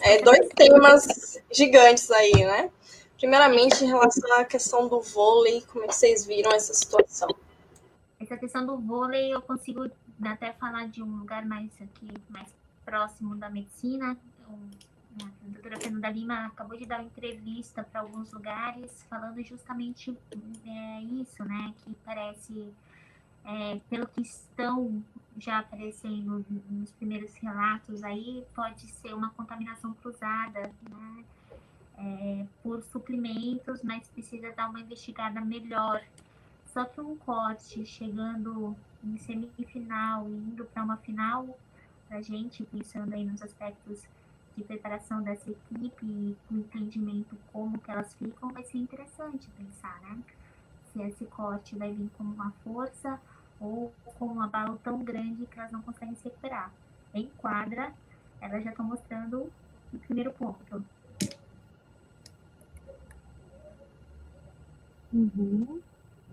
É, 0.00 0.22
dois 0.22 0.48
temas 0.54 1.38
gigantes 1.52 2.10
aí, 2.10 2.44
né? 2.44 2.70
Primeiramente, 3.16 3.84
em 3.84 3.88
relação 3.88 4.32
à 4.34 4.44
questão 4.44 4.88
do 4.88 5.00
vôlei, 5.00 5.62
como 5.72 5.84
é 5.84 5.88
que 5.88 5.94
vocês 5.94 6.26
viram 6.26 6.52
essa 6.52 6.74
situação? 6.74 7.28
Essa 8.20 8.36
questão 8.36 8.66
do 8.66 8.76
vôlei, 8.76 9.32
eu 9.32 9.40
consigo 9.40 9.88
até 10.24 10.52
falar 10.52 10.88
de 10.88 11.02
um 11.02 11.18
lugar 11.18 11.44
mais 11.46 11.70
aqui, 11.80 12.08
mais 12.28 12.48
próximo 12.84 13.36
da 13.36 13.48
medicina. 13.48 14.16
A 15.22 15.26
doutora 15.44 15.80
Fernanda 15.80 16.10
Lima 16.10 16.46
acabou 16.46 16.76
de 16.76 16.86
dar 16.86 16.98
uma 16.98 17.06
entrevista 17.06 17.84
para 17.84 18.00
alguns 18.00 18.32
lugares, 18.32 19.04
falando 19.08 19.40
justamente 19.42 20.16
é, 20.66 21.02
isso, 21.02 21.44
né? 21.44 21.72
Que 21.84 21.94
parece, 22.04 22.72
é, 23.44 23.80
pelo 23.88 24.08
que 24.08 24.22
estão 24.22 25.02
já 25.38 25.60
aparecendo 25.60 26.44
nos 26.68 26.90
primeiros 26.92 27.34
relatos 27.36 28.02
aí, 28.02 28.44
pode 28.54 28.88
ser 28.88 29.14
uma 29.14 29.30
contaminação 29.30 29.94
cruzada, 29.94 30.72
né? 30.90 31.24
É, 31.96 32.46
por 32.60 32.82
suplementos, 32.82 33.82
mas 33.84 34.08
precisa 34.08 34.50
dar 34.52 34.68
uma 34.68 34.80
investigada 34.80 35.40
melhor. 35.40 36.02
Só 36.72 36.84
que 36.84 37.00
um 37.00 37.16
corte 37.16 37.86
chegando 37.86 38.76
em 39.04 39.16
semifinal 39.18 40.28
e 40.28 40.32
indo 40.32 40.64
para 40.64 40.82
uma 40.82 40.96
final, 40.96 41.56
para 42.08 42.20
gente, 42.20 42.64
pensando 42.64 43.14
aí 43.14 43.24
nos 43.24 43.40
aspectos 43.40 44.04
de 44.56 44.62
preparação 44.62 45.22
dessa 45.22 45.50
equipe 45.50 46.06
e 46.06 46.36
com 46.48 46.56
entendimento 46.56 47.36
como 47.52 47.78
que 47.78 47.90
elas 47.90 48.14
ficam, 48.14 48.52
vai 48.52 48.64
ser 48.64 48.78
interessante 48.78 49.48
pensar, 49.50 50.00
né? 50.02 50.18
Se 50.92 51.02
esse 51.02 51.24
corte 51.26 51.76
vai 51.76 51.92
vir 51.92 52.10
como 52.16 52.32
uma 52.34 52.52
força 52.62 53.20
ou 53.60 53.92
com 54.18 54.26
uma 54.26 54.46
bala 54.46 54.78
tão 54.84 55.02
grande 55.02 55.46
que 55.46 55.58
elas 55.58 55.72
não 55.72 55.82
conseguem 55.82 56.14
se 56.14 56.24
recuperar. 56.24 56.70
Em 57.12 57.28
quadra, 57.38 57.92
elas 58.40 58.62
já 58.62 58.70
estão 58.70 58.84
mostrando 58.84 59.50
o 59.92 59.98
primeiro 59.98 60.32
ponto. 60.32 60.84
Uhum. 65.12 65.80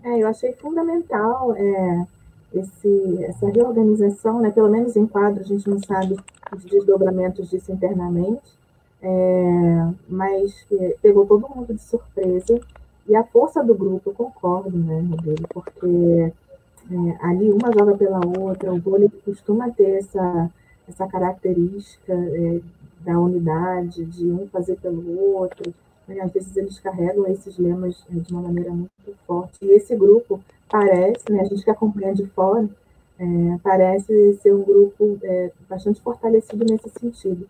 É, 0.02 0.18
eu 0.18 0.28
achei 0.28 0.52
fundamental 0.54 1.54
é, 1.54 2.06
esse, 2.52 3.24
essa 3.24 3.48
reorganização, 3.48 4.40
né? 4.40 4.50
pelo 4.50 4.68
menos 4.68 4.96
em 4.96 5.06
quadro, 5.06 5.40
a 5.40 5.46
gente 5.46 5.68
não 5.68 5.78
sabe 5.78 6.16
os 6.54 6.64
desdobramentos 6.64 7.50
disso 7.50 7.72
internamente, 7.72 8.58
é, 9.00 9.88
mas 10.08 10.66
pegou 11.00 11.26
todo 11.26 11.48
mundo 11.48 11.74
de 11.74 11.82
surpresa. 11.82 12.60
E 13.08 13.16
a 13.16 13.24
força 13.24 13.64
do 13.64 13.74
grupo, 13.74 14.10
eu 14.10 14.14
concordo, 14.14 14.76
né, 14.76 15.04
Rodrigo, 15.10 15.48
porque 15.52 16.32
é, 16.90 17.26
ali 17.26 17.50
uma 17.50 17.72
joga 17.72 17.96
pela 17.96 18.20
outra, 18.38 18.72
o 18.72 18.78
vôlei 18.78 19.10
costuma 19.24 19.70
ter 19.70 19.98
essa, 19.98 20.50
essa 20.88 21.06
característica 21.06 22.12
é, 22.12 22.60
da 23.00 23.18
unidade, 23.18 24.04
de 24.04 24.30
um 24.30 24.46
fazer 24.48 24.76
pelo 24.76 25.34
outro, 25.34 25.72
né? 26.06 26.20
às 26.20 26.32
vezes 26.32 26.56
eles 26.56 26.78
carregam 26.78 27.26
esses 27.26 27.58
lemas 27.58 28.04
é, 28.10 28.18
de 28.18 28.32
uma 28.32 28.42
maneira 28.42 28.70
muito 28.70 28.92
forte, 29.26 29.58
e 29.62 29.72
esse 29.72 29.94
grupo 29.96 30.40
parece, 30.68 31.30
né, 31.30 31.40
a 31.40 31.44
gente 31.44 31.64
que 31.64 31.70
acompanha 31.70 32.14
de 32.14 32.26
fora, 32.26 32.68
é, 33.22 33.58
parece 33.62 34.34
ser 34.42 34.52
um 34.52 34.64
grupo 34.64 35.16
é, 35.22 35.52
bastante 35.68 36.00
fortalecido 36.00 36.64
nesse 36.64 36.90
sentido. 36.90 37.48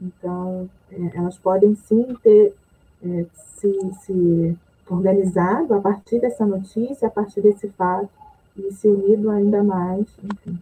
Então, 0.00 0.70
é, 0.92 1.16
elas 1.16 1.36
podem 1.36 1.74
sim 1.74 2.14
ter 2.22 2.54
se, 3.34 3.78
se 4.02 4.56
organizado 4.88 5.74
a 5.74 5.80
partir 5.80 6.20
dessa 6.20 6.46
notícia, 6.46 7.08
a 7.08 7.10
partir 7.10 7.40
desse 7.40 7.68
fato, 7.70 8.08
e 8.56 8.72
se 8.72 8.88
unido 8.88 9.30
ainda 9.30 9.62
mais, 9.62 10.06
enfim. 10.22 10.58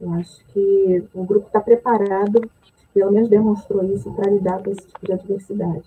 Eu 0.00 0.12
acho 0.14 0.44
que 0.52 1.04
o 1.14 1.24
grupo 1.24 1.46
está 1.46 1.60
preparado, 1.60 2.48
pelo 2.92 3.12
menos 3.12 3.28
demonstrou 3.28 3.84
isso, 3.84 4.12
para 4.12 4.30
lidar 4.30 4.62
com 4.62 4.70
esse 4.70 4.86
tipo 4.86 5.06
de 5.06 5.12
adversidade. 5.12 5.84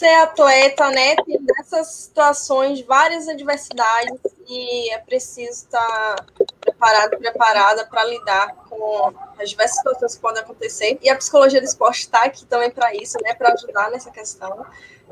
Ser 0.00 0.14
atleta, 0.14 0.88
né, 0.88 1.14
tem 1.14 1.38
dessas 1.42 1.88
situações 1.88 2.80
várias 2.80 3.28
adversidades 3.28 4.18
e 4.48 4.90
é 4.94 4.96
preciso 4.96 5.50
estar 5.50 6.24
preparado, 6.58 7.18
preparada 7.18 7.84
para 7.84 8.02
lidar 8.04 8.54
com 8.66 9.12
as 9.38 9.50
diversas 9.50 9.76
situações 9.76 10.14
que 10.14 10.20
podem 10.22 10.42
acontecer. 10.42 10.98
E 11.02 11.10
a 11.10 11.16
psicologia 11.16 11.60
do 11.60 11.66
esporte 11.66 11.98
está 11.98 12.22
aqui 12.22 12.46
também 12.46 12.70
para 12.70 12.94
isso, 12.94 13.18
né, 13.22 13.34
para 13.34 13.52
ajudar 13.52 13.90
nessa 13.90 14.10
questão. 14.10 14.64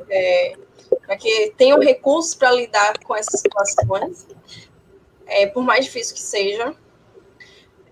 É, 0.09 0.55
para 1.05 1.19
que 1.19 1.53
tenham 1.59 1.79
recursos 1.81 2.35
para 2.35 2.51
lidar 2.51 2.99
com 3.05 3.15
essas 3.15 3.43
situações, 3.43 4.27
é, 5.27 5.49
por 5.49 5.63
mais 5.63 5.85
difícil 5.85 6.15
que 6.15 6.23
seja. 6.23 6.75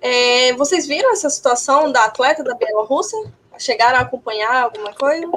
É, 0.00 0.54
vocês 0.54 0.86
viram 0.86 1.12
essa 1.12 1.28
situação 1.28 1.92
da 1.92 2.06
atleta 2.06 2.42
da 2.42 2.54
Bielorrússia? 2.54 3.18
Chegaram 3.58 3.98
a 3.98 4.00
acompanhar 4.00 4.62
alguma 4.62 4.94
coisa? 4.94 5.30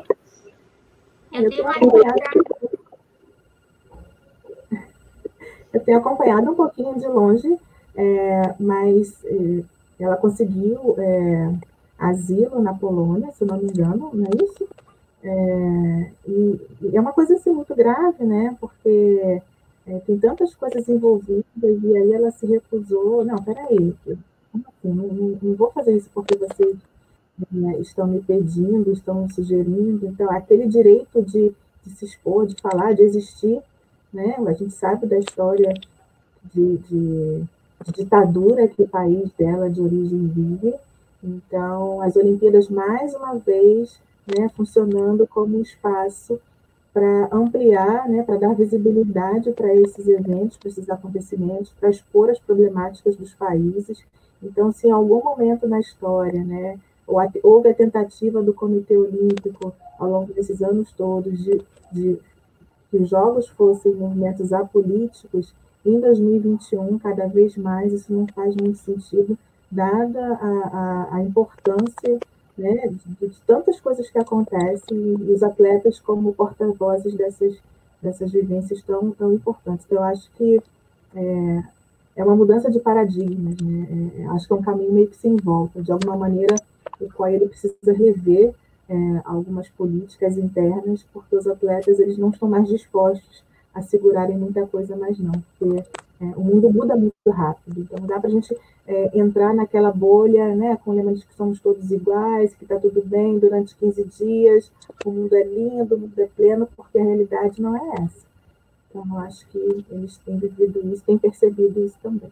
Eu 1.32 1.50
tenho 1.50 1.68
acompanhado, 1.68 2.20
eu 5.74 5.80
tenho 5.82 5.98
acompanhado 5.98 6.52
um 6.52 6.56
pouquinho 6.56 7.00
de 7.00 7.08
longe, 7.08 7.58
é, 7.96 8.56
mas 8.60 9.24
é, 9.26 9.64
ela 10.00 10.18
conseguiu 10.18 10.96
é, 10.98 11.54
asilo 11.98 12.62
na 12.62 12.74
Polônia, 12.74 13.32
se 13.32 13.46
não 13.46 13.58
me 13.58 13.66
engano, 13.66 14.10
não 14.14 14.26
é 14.26 14.44
isso? 14.44 14.68
É, 15.24 16.12
e, 16.28 16.62
e, 16.82 16.98
é 16.98 17.00
uma 17.00 17.14
coisa 17.14 17.36
assim 17.36 17.52
muito 17.52 17.76
grave, 17.76 18.24
né? 18.24 18.56
Porque 18.60 19.42
é, 19.86 20.00
tem 20.00 20.18
tantas 20.18 20.56
coisas 20.56 20.88
envolvidas 20.88 21.44
e 21.84 21.98
aí 21.98 22.14
ela 22.14 22.32
se 22.32 22.46
recusou. 22.46 23.24
Não, 23.24 23.38
peraí, 23.44 23.94
como 24.52 24.66
assim? 24.68 24.94
Não, 24.94 25.08
não, 25.08 25.38
não 25.42 25.56
vou 25.56 25.72
fazer 25.72 25.96
isso 25.96 26.10
porque 26.14 26.36
vocês 26.38 26.76
né, 27.52 27.80
estão 27.80 28.08
me 28.08 28.22
pedindo, 28.22 28.92
estão 28.92 29.24
me 29.24 29.34
sugerindo. 29.34 30.06
Então, 30.08 30.30
aquele 30.32 30.68
direito 30.68 31.22
de, 31.22 31.52
de, 31.86 31.96
se 31.96 32.06
expor, 32.06 32.46
de 32.46 32.56
falar, 32.62 32.94
de 32.94 33.04
existir, 33.04 33.62
né? 34.14 34.36
A 34.46 34.54
gente 34.54 34.74
sabe 34.74 35.06
da 35.06 35.18
história 35.18 35.74
de, 36.54 36.78
de, 36.78 37.44
de 37.86 37.92
ditadura 37.94 38.68
que 38.68 38.82
o 38.82 38.88
país 38.88 39.32
dela 39.38 39.70
de 39.70 39.82
origem 39.82 40.28
vive. 40.28 40.76
Então, 41.24 42.02
as 42.02 42.16
Olimpíadas, 42.16 42.70
mais 42.70 43.14
uma 43.14 43.36
vez, 43.36 44.00
né, 44.28 44.50
funcionando 44.56 45.28
como 45.28 45.58
um 45.58 45.62
espaço 45.62 46.40
para 46.94 47.30
ampliar, 47.32 48.10
né, 48.10 48.24
para 48.24 48.38
dar 48.38 48.56
visibilidade 48.56 49.52
para 49.52 49.74
esses 49.76 50.08
eventos, 50.08 50.58
para 50.58 50.70
esses 50.70 50.90
acontecimentos, 50.90 51.72
para 51.80 51.90
expor 51.90 52.30
as 52.30 52.40
problemáticas 52.40 53.16
dos 53.16 53.34
países. 53.34 54.04
Então, 54.42 54.72
se 54.72 54.88
em 54.88 54.92
algum 54.92 55.24
momento 55.24 55.68
na 55.68 55.80
história, 55.80 56.44
né, 56.44 56.80
houve 57.44 57.70
a 57.70 57.74
tentativa 57.74 58.42
do 58.42 58.54
Comitê 58.54 58.96
Olímpico, 58.98 59.74
ao 59.98 60.10
longo 60.10 60.34
desses 60.34 60.62
anos 60.62 60.92
todos, 60.94 61.44
de, 61.44 61.62
de 61.92 62.20
que 62.90 62.98
os 62.98 63.10
Jogos 63.10 63.48
fossem 63.50 63.94
movimentos 63.94 64.54
apolíticos, 64.54 65.54
em 65.86 66.00
2021, 66.00 67.00
cada 67.00 67.28
vez 67.28 67.56
mais, 67.58 67.94
isso 67.94 68.12
não 68.12 68.28
faz 68.28 68.56
muito 68.56 68.78
sentido, 68.78 69.38
dada 69.72 70.20
a, 70.36 71.08
a, 71.12 71.16
a 71.16 71.24
importância 71.24 72.20
né, 72.58 72.88
de, 72.88 73.28
de, 73.28 73.42
tantas 73.48 73.80
coisas 73.80 74.10
que 74.10 74.18
acontecem 74.18 74.98
e 74.98 75.32
os 75.32 75.42
atletas 75.42 76.00
como 76.00 76.34
porta-vozes 76.34 77.14
dessas, 77.16 77.56
dessas 78.02 78.32
vivências 78.32 78.82
tão, 78.84 79.12
tão 79.12 79.34
importantes. 79.34 79.86
Então, 79.86 80.00
eu 80.00 80.04
acho 80.04 80.30
que 80.32 80.62
é, 81.16 81.64
é 82.18 82.24
uma 82.24 82.36
mudança 82.36 82.70
de 82.70 82.80
paradigmas, 82.80 83.56
né? 83.62 84.12
É, 84.18 84.26
acho 84.28 84.46
que 84.46 84.54
é 84.54 84.56
um 84.56 84.62
caminho 84.62 84.92
meio 84.92 85.08
que 85.08 85.16
sem 85.16 85.38
volta. 85.38 85.82
De 85.82 85.92
alguma 85.92 86.18
maneira, 86.18 86.56
o 87.00 87.12
qual 87.14 87.30
ele 87.30 87.48
precisa 87.48 87.94
rever 87.94 88.54
é, 88.90 88.96
algumas 89.24 89.70
políticas 89.70 90.38
internas, 90.38 91.06
porque 91.14 91.36
os 91.36 91.48
atletas 91.48 92.00
eles 92.00 92.18
não 92.18 92.30
estão 92.30 92.50
mais 92.50 92.68
dispostos 92.68 93.44
a 93.74 93.82
segurarem 93.82 94.38
muita 94.38 94.66
coisa 94.66 94.96
mais 94.96 95.20
não, 95.20 95.32
porque 95.32 95.84
é, 96.20 96.26
o 96.36 96.42
mundo 96.42 96.70
muda 96.72 96.96
muito 96.96 97.14
rápido, 97.30 97.82
então 97.82 98.06
dá 98.06 98.20
para 98.20 98.28
a 98.28 98.32
gente 98.32 98.56
é, 98.88 99.18
entrar 99.18 99.54
naquela 99.54 99.92
bolha, 99.92 100.56
né, 100.56 100.78
com 100.84 100.92
o 100.92 100.96
lema 100.96 101.14
de 101.14 101.26
que 101.26 101.36
somos 101.36 101.60
todos 101.60 101.92
iguais, 101.92 102.56
que 102.56 102.64
está 102.64 102.80
tudo 102.80 103.02
bem 103.06 103.38
durante 103.38 103.76
15 103.76 104.04
dias, 104.06 104.72
o 105.06 105.12
mundo 105.12 105.36
é 105.36 105.44
lindo, 105.44 105.96
o 105.96 106.00
mundo 106.00 106.20
é 106.20 106.26
pleno, 106.26 106.68
porque 106.76 106.98
a 106.98 107.04
realidade 107.04 107.62
não 107.62 107.78
é 107.78 108.04
essa. 108.04 108.28
Então, 108.90 109.06
eu 109.08 109.20
acho 109.20 109.48
que 109.50 109.58
eles 109.58 110.18
têm 110.18 110.38
vivido 110.38 110.80
isso, 110.92 111.04
têm 111.06 111.18
percebido 111.18 111.80
isso 111.86 111.98
também. 112.02 112.32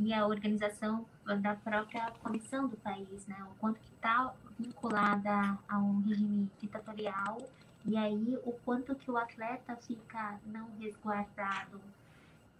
E 0.00 0.12
a 0.12 0.26
organização 0.26 1.04
da 1.40 1.54
própria 1.54 2.10
comissão 2.22 2.66
do 2.66 2.76
país, 2.78 3.26
né? 3.26 3.36
O 3.52 3.54
quanto 3.60 3.78
que 3.78 3.94
está 3.94 4.32
vinculada 4.58 5.58
a 5.68 5.78
um 5.78 6.00
regime 6.00 6.50
ditatorial 6.60 7.38
e 7.84 7.96
aí, 7.96 8.38
o 8.44 8.52
quanto 8.64 8.94
que 8.94 9.10
o 9.10 9.16
atleta 9.16 9.74
fica 9.76 10.38
não 10.46 10.68
resguardado 10.78 11.80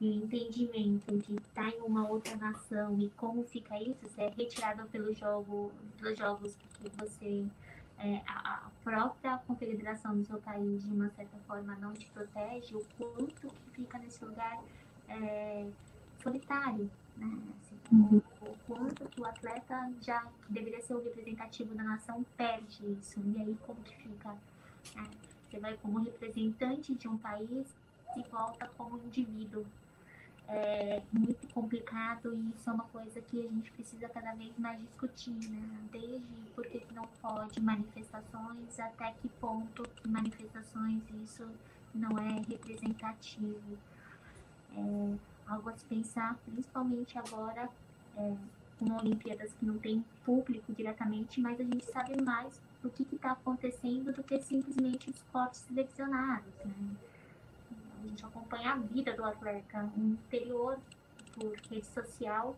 e 0.00 0.08
o 0.08 0.24
entendimento 0.24 1.18
de 1.18 1.36
estar 1.36 1.68
em 1.68 1.82
uma 1.82 2.08
outra 2.08 2.34
nação 2.36 2.98
e 2.98 3.10
como 3.10 3.44
fica 3.44 3.78
isso, 3.80 4.08
se 4.08 4.22
é 4.22 4.30
retirado 4.30 4.86
pelo 4.88 5.14
jogo, 5.14 5.70
pelos 5.98 6.18
jogos 6.18 6.56
que 6.56 6.88
você 6.96 7.46
é, 7.98 8.22
a, 8.26 8.70
própria 8.82 9.36
confederação 9.46 10.16
do 10.16 10.24
seu 10.24 10.38
país 10.38 10.82
de 10.82 10.90
uma 10.90 11.10
certa 11.10 11.36
forma 11.46 11.76
não 11.76 11.92
te 11.92 12.06
protege, 12.06 12.74
o 12.74 12.84
quanto 12.96 13.48
que 13.48 13.70
fica 13.72 13.98
nesse 13.98 14.24
lugar 14.24 14.58
é, 15.06 15.66
solitário, 16.22 16.90
o, 17.92 18.22
quanto 18.66 19.08
que 19.08 19.20
o 19.20 19.24
atleta 19.26 19.92
já 20.00 20.20
que 20.42 20.52
deveria 20.52 20.80
ser 20.80 20.94
o 20.94 21.02
representativo 21.02 21.74
da 21.74 21.82
nação 21.82 22.24
perde 22.36 22.92
isso 23.00 23.20
e 23.20 23.40
aí 23.40 23.56
como 23.66 23.80
que 23.82 23.96
fica 23.96 24.36
né? 24.94 25.04
Você 25.48 25.58
vai 25.58 25.76
como 25.78 25.98
representante 25.98 26.94
de 26.94 27.08
um 27.08 27.18
país 27.18 27.66
e 28.16 28.22
volta 28.30 28.70
como 28.76 28.98
indivíduo. 28.98 29.66
É 30.48 31.02
muito 31.12 31.46
complicado 31.54 32.34
e 32.34 32.50
isso 32.50 32.68
é 32.68 32.72
uma 32.72 32.84
coisa 32.84 33.20
que 33.20 33.38
a 33.38 33.48
gente 33.48 33.70
precisa 33.70 34.08
cada 34.08 34.34
vez 34.34 34.56
mais 34.58 34.80
discutir, 34.80 35.48
né? 35.48 35.88
Desde 35.92 36.26
por 36.54 36.66
que 36.66 36.84
não 36.92 37.06
pode 37.22 37.60
manifestações, 37.60 38.80
até 38.80 39.12
que 39.12 39.28
ponto 39.40 39.88
manifestações 40.08 41.02
isso 41.22 41.48
não 41.94 42.18
é 42.18 42.42
representativo. 42.48 43.78
É 44.76 45.29
algo 45.50 45.68
a 45.68 45.76
se 45.76 45.84
pensar, 45.84 46.36
principalmente 46.46 47.18
agora, 47.18 47.68
é, 48.16 48.36
com 48.78 48.96
Olimpíadas 48.96 49.52
que 49.52 49.66
não 49.66 49.78
tem 49.78 50.04
público 50.24 50.72
diretamente, 50.72 51.40
mas 51.40 51.60
a 51.60 51.64
gente 51.64 51.84
sabe 51.84 52.20
mais 52.22 52.60
o 52.82 52.88
que 52.88 53.06
está 53.14 53.32
acontecendo 53.32 54.12
do 54.12 54.22
que 54.22 54.40
simplesmente 54.40 55.10
os 55.10 55.22
cortes 55.30 55.60
selecionados. 55.60 56.52
Né? 56.64 56.96
A 58.02 58.06
gente 58.06 58.24
acompanha 58.24 58.72
a 58.72 58.76
vida 58.76 59.14
do 59.14 59.24
atleta 59.24 59.82
no 59.94 60.12
interior, 60.14 60.78
por 61.34 61.54
rede 61.70 61.86
social, 61.86 62.56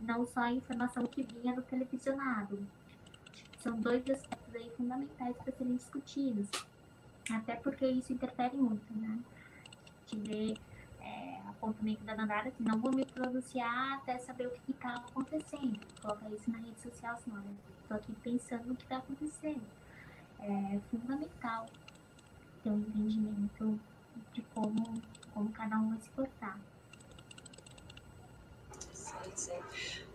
não 0.00 0.26
só 0.26 0.40
a 0.40 0.52
informação 0.52 1.06
que 1.06 1.22
vinha 1.22 1.54
do 1.54 1.62
televisionado. 1.62 2.58
São 3.58 3.78
dois 3.78 4.02
aspectos 4.10 4.54
aí 4.54 4.70
fundamentais 4.76 5.36
para 5.36 5.52
serem 5.52 5.76
discutidos, 5.76 6.48
até 7.30 7.54
porque 7.56 7.86
isso 7.86 8.12
interfere 8.12 8.56
muito, 8.56 8.92
né? 8.94 9.18
A 9.64 10.14
gente 10.14 10.28
vê 10.28 10.54
apontamento 11.62 12.02
da 12.02 12.14
Dandara 12.14 12.50
que 12.50 12.62
não 12.62 12.78
vou 12.80 12.92
me 12.92 13.06
pronunciar 13.06 13.94
até 13.94 14.18
saber 14.18 14.48
o 14.48 14.50
que 14.50 14.72
está 14.72 14.96
acontecendo. 14.96 15.78
Coloca 16.00 16.28
isso 16.30 16.50
na 16.50 16.58
rede 16.58 16.80
social, 16.80 17.16
senhora 17.16 17.44
estou 17.82 17.96
aqui 17.96 18.12
pensando 18.22 18.66
no 18.66 18.74
que 18.74 18.82
está 18.82 18.96
acontecendo. 18.96 19.62
É 20.40 20.78
fundamental 20.90 21.66
ter 22.64 22.70
um 22.70 22.78
entendimento 22.78 23.80
de 24.32 24.42
como, 24.54 25.02
como 25.32 25.52
cada 25.52 25.76
um 25.76 25.90
vai 25.90 26.00
se 26.00 26.10
portar. 26.10 26.58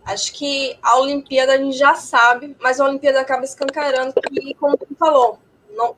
Acho 0.04 0.32
que 0.34 0.78
a 0.82 0.98
Olimpíada 0.98 1.54
a 1.54 1.56
gente 1.56 1.76
já 1.76 1.94
sabe, 1.94 2.56
mas 2.60 2.78
a 2.78 2.84
Olimpíada 2.84 3.20
acaba 3.20 3.44
escancarando 3.44 4.14
que, 4.14 4.54
como 4.54 4.76
tu 4.76 4.94
falou, 4.96 5.38
não, 5.70 5.96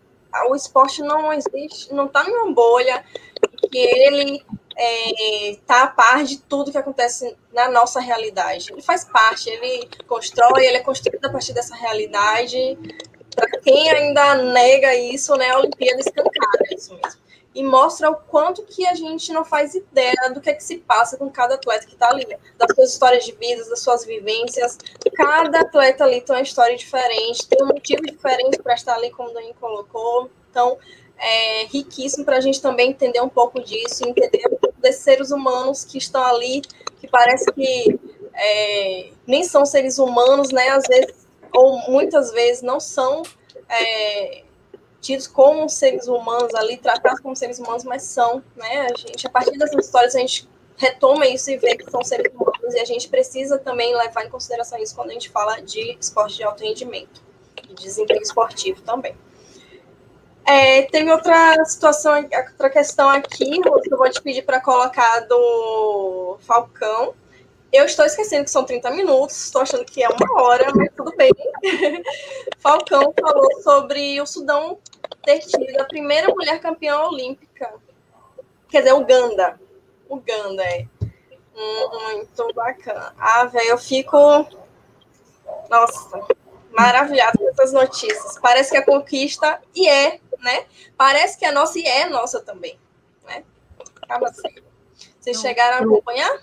o 0.49 0.55
esporte 0.55 1.03
não 1.03 1.33
existe, 1.33 1.93
não 1.93 2.07
está 2.07 2.25
numa 2.25 2.53
bolha, 2.53 3.05
que 3.71 3.79
ele 3.79 4.45
é, 4.81 5.59
a 5.69 5.87
par 5.87 6.25
de 6.25 6.39
tudo 6.39 6.73
que 6.73 6.79
acontece 6.79 7.37
na 7.53 7.69
nossa 7.69 8.01
realidade. 8.01 8.73
Ele 8.73 8.81
faz 8.81 9.05
parte, 9.05 9.51
ele 9.51 9.89
constrói, 10.09 10.65
ele 10.65 10.79
é 10.79 10.81
construído 10.81 11.27
a 11.27 11.31
partir 11.31 11.53
dessa 11.53 11.75
realidade. 11.75 12.79
Para 13.37 13.61
quem 13.61 13.91
ainda 13.91 14.37
nega 14.37 14.95
isso, 14.95 15.35
né, 15.37 15.51
a 15.51 15.59
Olimpíada 15.59 16.01
escancada, 16.01 16.65
é 16.71 16.75
isso 16.75 16.95
mesmo. 16.95 17.21
E 17.55 17.63
mostra 17.63 18.11
o 18.11 18.15
quanto 18.15 18.63
que 18.63 18.87
a 18.87 18.95
gente 18.95 19.33
não 19.33 19.45
faz 19.45 19.75
ideia 19.75 20.31
do 20.33 20.41
que 20.41 20.49
é 20.49 20.55
que 20.55 20.63
se 20.63 20.79
passa 20.79 21.17
com 21.17 21.29
cada 21.29 21.57
atleta 21.57 21.85
que 21.85 21.95
está 21.95 22.09
ali, 22.09 22.25
das 22.57 22.75
suas 22.75 22.93
histórias 22.93 23.25
de 23.25 23.33
vida, 23.33 23.69
das 23.69 23.81
suas 23.81 24.05
vivências. 24.05 24.79
Cada 25.15 25.61
atleta 25.61 26.05
ali 26.05 26.21
tem 26.21 26.37
uma 26.37 26.43
história 26.43 26.77
diferente, 26.77 27.47
tem 27.49 27.63
um 27.63 27.67
motivo 27.67 28.03
diferente 28.03 28.63
para 28.63 28.75
estar 28.75 28.95
ali, 28.95 29.11
como 29.11 29.31
o 29.31 29.35
Dani 29.35 29.53
colocou. 29.61 30.31
Então, 30.49 30.79
é 31.21 31.65
riquíssimo 31.67 32.25
para 32.25 32.39
a 32.39 32.41
gente 32.41 32.61
também 32.63 32.91
entender 32.91 33.21
um 33.21 33.29
pouco 33.29 33.63
disso, 33.63 34.09
entender 34.09 34.43
um 34.51 34.57
pouco 34.57 34.81
desses 34.81 35.03
seres 35.03 35.31
humanos 35.31 35.85
que 35.85 35.99
estão 35.99 36.25
ali, 36.25 36.63
que 36.99 37.07
parece 37.07 37.53
que 37.53 38.01
é, 38.35 39.11
nem 39.27 39.45
são 39.45 39.67
seres 39.67 39.99
humanos, 39.99 40.51
né? 40.51 40.69
Às 40.71 40.85
vezes, 40.89 41.15
ou 41.55 41.79
muitas 41.91 42.33
vezes, 42.33 42.63
não 42.63 42.81
são 42.81 43.23
é, 43.69 44.45
tidos 45.01 45.27
como 45.27 45.69
seres 45.69 46.09
humanos 46.09 46.55
ali, 46.55 46.79
tratados 46.79 47.21
como 47.21 47.37
seres 47.37 47.59
humanos, 47.59 47.85
mas 47.85 48.03
são, 48.03 48.43
né? 48.57 48.87
A 48.91 48.97
gente, 48.97 49.27
a 49.27 49.31
partir 49.31 49.59
dessas 49.59 49.85
histórias, 49.85 50.15
a 50.15 50.19
gente 50.21 50.49
retoma 50.77 51.27
isso 51.27 51.51
e 51.51 51.59
vê 51.59 51.77
que 51.77 51.91
são 51.91 52.03
seres 52.03 52.33
humanos, 52.33 52.75
e 52.75 52.81
a 52.81 52.85
gente 52.87 53.11
precisa 53.11 53.59
também 53.59 53.95
levar 53.95 54.25
em 54.25 54.31
consideração 54.31 54.79
isso 54.79 54.95
quando 54.95 55.11
a 55.11 55.13
gente 55.13 55.29
fala 55.29 55.61
de 55.61 55.99
esporte 56.01 56.37
de 56.37 56.45
alto 56.45 56.65
rendimento 56.65 57.23
e 57.69 57.75
desempenho 57.75 58.23
esportivo 58.23 58.81
também. 58.81 59.15
É, 60.47 60.83
tem 60.83 61.11
outra 61.11 61.65
situação, 61.65 62.15
outra 62.15 62.71
questão 62.71 63.09
aqui, 63.09 63.61
que 63.61 63.93
eu 63.93 63.97
vou 63.97 64.11
te 64.11 64.21
pedir 64.21 64.43
para 64.43 64.61
colocar 64.61 65.21
do 65.21 66.39
Falcão. 66.41 67.15
Eu 67.73 67.85
estou 67.85 68.05
esquecendo 68.05 68.45
que 68.45 68.51
são 68.51 68.65
30 68.65 68.91
minutos, 68.91 69.45
estou 69.45 69.63
achando 69.63 69.85
que 69.85 70.03
é 70.03 70.09
uma 70.09 70.43
hora, 70.43 70.73
mas 70.75 70.91
tudo 70.97 71.15
bem. 71.17 71.31
Falcão 72.59 73.15
falou 73.21 73.63
sobre 73.63 74.21
o 74.21 74.27
Sudão 74.27 74.79
ter 75.23 75.39
tido 75.39 75.81
a 75.81 75.85
primeira 75.85 76.29
mulher 76.29 76.61
campeã 76.61 76.99
olímpica. 76.99 77.73
Quer 78.69 78.81
dizer, 78.81 78.95
Uganda. 78.95 79.61
Uganda, 80.09 80.65
é. 80.65 80.87
Muito 81.55 82.55
bacana. 82.55 83.15
Ah, 83.19 83.45
velho, 83.45 83.71
eu 83.71 83.79
fico. 83.79 84.17
Nossa, 85.69 86.21
maravilhada 86.71 87.37
com 87.37 87.49
essas 87.51 87.73
notícias. 87.73 88.39
Parece 88.39 88.71
que 88.71 88.77
a 88.77 88.85
conquista, 88.85 89.61
e 89.75 89.89
é, 89.89 90.21
né? 90.39 90.67
Parece 90.97 91.39
que 91.39 91.45
a 91.45 91.53
nossa 91.53 91.79
e 91.79 91.85
é 91.85 92.09
nossa 92.09 92.41
também, 92.41 92.79
né? 93.25 93.45
Acaba 94.03 94.33
sendo. 94.33 94.63
Vocês 95.21 95.41
chegaram 95.41 95.79
a 95.79 95.81
acompanhar? 95.81 96.41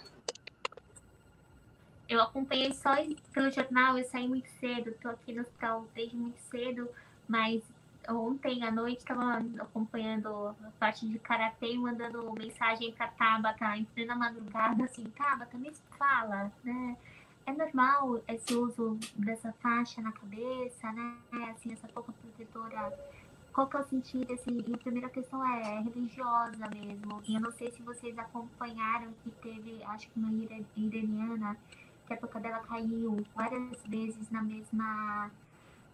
Eu 2.08 2.22
acompanhei 2.22 2.74
só 2.74 2.96
pelo 3.34 3.52
jornal, 3.52 3.98
eu 3.98 4.06
saí 4.06 4.28
muito 4.28 4.48
cedo, 4.60 4.92
estou 4.92 5.12
aqui 5.12 5.34
no 5.34 5.42
hospital 5.42 5.86
desde 5.94 6.16
muito 6.16 6.40
cedo, 6.50 6.90
mas 7.28 7.62
ontem 8.08 8.64
à 8.64 8.72
noite 8.72 9.00
estava 9.00 9.44
acompanhando 9.60 10.56
a 10.64 10.72
parte 10.80 11.06
de 11.06 11.20
karatê 11.20 11.74
e 11.74 11.78
mandando 11.78 12.32
mensagem 12.32 12.94
para 12.94 13.08
Tabata 13.08 13.76
em 13.76 13.84
plena 13.84 14.16
madrugada, 14.16 14.86
assim, 14.86 15.04
Tabata, 15.18 15.58
me 15.58 15.74
fala, 15.98 16.50
né? 16.64 16.96
É 17.48 17.54
normal 17.54 18.22
esse 18.28 18.54
uso 18.54 19.00
dessa 19.16 19.54
faixa 19.54 20.02
na 20.02 20.12
cabeça, 20.12 20.92
né? 20.92 21.16
Assim, 21.50 21.72
essa 21.72 21.88
pouca 21.88 22.12
protetora 22.12 22.94
qual 23.54 23.68
que 23.68 23.76
é 23.76 23.80
o 23.80 23.84
sentido, 23.86 24.34
assim, 24.34 24.64
e 24.68 24.74
a 24.76 24.78
primeira 24.78 25.10
questão 25.10 25.44
é, 25.44 25.78
é 25.78 25.80
religiosa 25.80 26.70
mesmo. 26.70 27.24
E 27.26 27.34
eu 27.34 27.42
não 27.42 27.52
sei 27.52 27.72
se 27.72 27.82
vocês 27.82 28.16
acompanharam 28.20 29.12
que 29.24 29.32
teve, 29.42 29.84
acho 29.86 30.08
que 30.10 30.20
uma 30.20 30.30
iraniana, 30.76 31.58
que 32.06 32.14
a 32.14 32.18
toca 32.18 32.40
dela 32.40 32.60
caiu 32.60 33.26
várias 33.34 33.82
vezes 33.88 34.30
na 34.30 34.44
mesma 34.44 35.32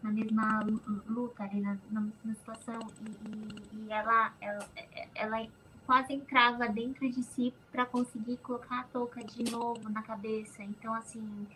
na 0.01 0.11
mesma 0.11 0.59
luta 1.07 1.43
ali, 1.43 1.61
na, 1.61 1.77
na 1.89 2.01
mesma 2.01 2.33
situação, 2.33 2.79
e, 2.99 3.79
e, 3.79 3.85
e 3.85 3.91
ela, 3.93 4.33
ela, 4.41 4.69
ela 5.15 5.47
quase 5.85 6.13
entrava 6.13 6.67
dentro 6.67 7.09
de 7.09 7.23
si 7.23 7.53
para 7.71 7.85
conseguir 7.85 8.37
colocar 8.37 8.81
a 8.81 8.83
touca 8.83 9.23
de 9.23 9.49
novo 9.51 9.89
na 9.89 10.01
cabeça. 10.01 10.63
Então, 10.63 10.93
assim, 10.93 11.47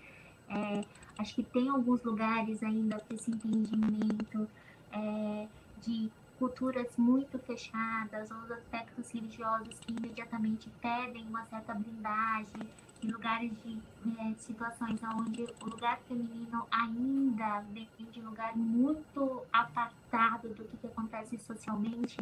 é, 0.50 0.84
acho 1.18 1.36
que 1.36 1.44
tem 1.44 1.70
alguns 1.70 2.04
lugares 2.04 2.62
ainda 2.64 3.00
com 3.00 3.14
esse 3.14 3.32
entendimento 3.32 4.48
é, 4.92 5.48
de 5.82 6.10
culturas 6.38 6.88
muito 6.98 7.40
fechadas 7.40 8.30
ou 8.30 8.54
aspectos 8.54 9.12
religiosos 9.12 9.80
que 9.80 9.92
imediatamente 9.92 10.70
pedem 10.82 11.26
uma 11.28 11.44
certa 11.46 11.74
blindagem, 11.74 12.62
em 13.04 13.12
lugares 13.12 13.52
de 13.64 13.78
é, 14.20 14.34
situações 14.38 15.00
onde 15.04 15.44
o 15.62 15.70
lugar 15.70 16.00
feminino 16.08 16.66
ainda 16.72 17.62
depende 17.70 18.12
de 18.12 18.22
um 18.22 18.30
lugar 18.30 18.56
muito 18.56 19.44
apartado 19.52 20.50
do 20.50 20.64
que, 20.64 20.78
que 20.78 20.88
acontece 20.88 21.38
socialmente, 21.40 22.18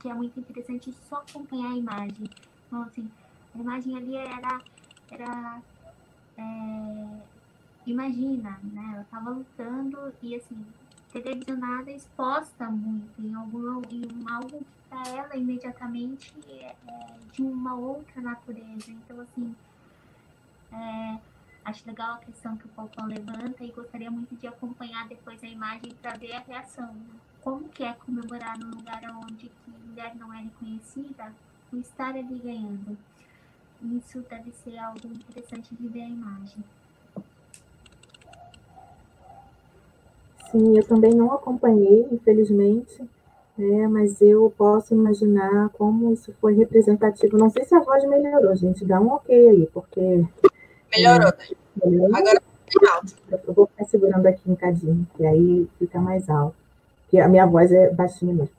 que 0.00 0.08
é 0.08 0.14
muito 0.14 0.40
interessante 0.40 0.92
só 1.08 1.16
acompanhar 1.16 1.72
a 1.72 1.76
imagem. 1.76 2.30
Então, 2.66 2.82
assim, 2.82 3.08
a 3.54 3.58
imagem 3.58 3.96
ali 3.96 4.16
era, 4.16 4.60
era 5.10 5.62
é, 6.36 7.20
imagina, 7.86 8.58
né? 8.62 8.90
Ela 8.94 9.02
estava 9.02 9.30
lutando 9.30 10.12
e 10.22 10.34
assim, 10.34 10.66
televisionada 11.12 11.90
exposta 11.90 12.70
muito 12.70 13.20
em, 13.20 13.34
algum, 13.34 13.82
em 13.90 14.30
algo 14.30 14.58
que 14.58 14.80
para 14.88 15.08
ela 15.08 15.36
imediatamente 15.36 16.34
é, 16.48 16.74
é 16.86 17.16
de 17.32 17.42
uma 17.42 17.74
outra 17.74 18.20
natureza. 18.20 18.90
Então, 18.90 19.20
assim, 19.20 19.54
é, 20.72 21.18
acho 21.64 21.86
legal 21.86 22.14
a 22.14 22.18
questão 22.18 22.56
que 22.56 22.66
o 22.66 22.70
Falcão 22.70 23.06
levanta 23.06 23.62
e 23.62 23.70
gostaria 23.70 24.10
muito 24.10 24.34
de 24.34 24.46
acompanhar 24.46 25.06
depois 25.08 25.42
a 25.44 25.46
imagem 25.46 25.94
para 26.00 26.16
ver 26.16 26.32
a 26.32 26.40
reação. 26.40 26.92
Né? 26.92 27.29
Como 27.42 27.68
que 27.68 27.82
é 27.82 27.92
comemorar 27.94 28.58
num 28.58 28.70
lugar 28.70 29.00
onde 29.22 29.48
que 29.48 29.70
mulher 29.88 30.14
não 30.14 30.32
é 30.32 30.42
reconhecida, 30.42 31.32
o 31.72 31.76
estar 31.76 32.14
ali 32.14 32.38
ganhando. 32.38 32.96
Isso 33.82 34.20
deve 34.28 34.52
ser 34.52 34.76
algo 34.78 35.06
interessante 35.06 35.74
de 35.74 35.88
ver 35.88 36.02
a 36.02 36.08
imagem. 36.08 36.62
Sim, 40.50 40.76
eu 40.76 40.86
também 40.86 41.14
não 41.14 41.32
acompanhei, 41.32 42.08
infelizmente, 42.10 43.00
né, 43.56 43.86
mas 43.86 44.20
eu 44.20 44.52
posso 44.56 44.92
imaginar 44.94 45.68
como 45.70 46.12
isso 46.12 46.34
foi 46.40 46.54
representativo. 46.54 47.38
Não 47.38 47.48
sei 47.48 47.64
se 47.64 47.74
a 47.74 47.80
voz 47.80 48.04
melhorou, 48.04 48.54
gente, 48.56 48.84
dá 48.84 49.00
um 49.00 49.12
ok 49.12 49.48
aí, 49.48 49.66
porque 49.72 50.26
Melhorou. 50.90 51.28
É, 51.28 51.86
melhorou. 51.86 52.16
Agora 52.16 52.40
tá 52.40 52.94
alto. 52.94 53.14
Eu 53.30 53.54
vou 53.54 53.66
ficar 53.68 53.84
segurando 53.84 54.26
aqui 54.26 54.42
um 54.50 54.56
cadinho, 54.56 55.06
que 55.16 55.24
aí 55.24 55.68
fica 55.78 56.00
mais 56.00 56.28
alto. 56.28 56.56
Que 57.10 57.18
a 57.18 57.28
minha 57.28 57.46
voz 57.46 57.72
é 57.72 57.90
baixinha 57.90 58.34
mesmo. 58.34 58.50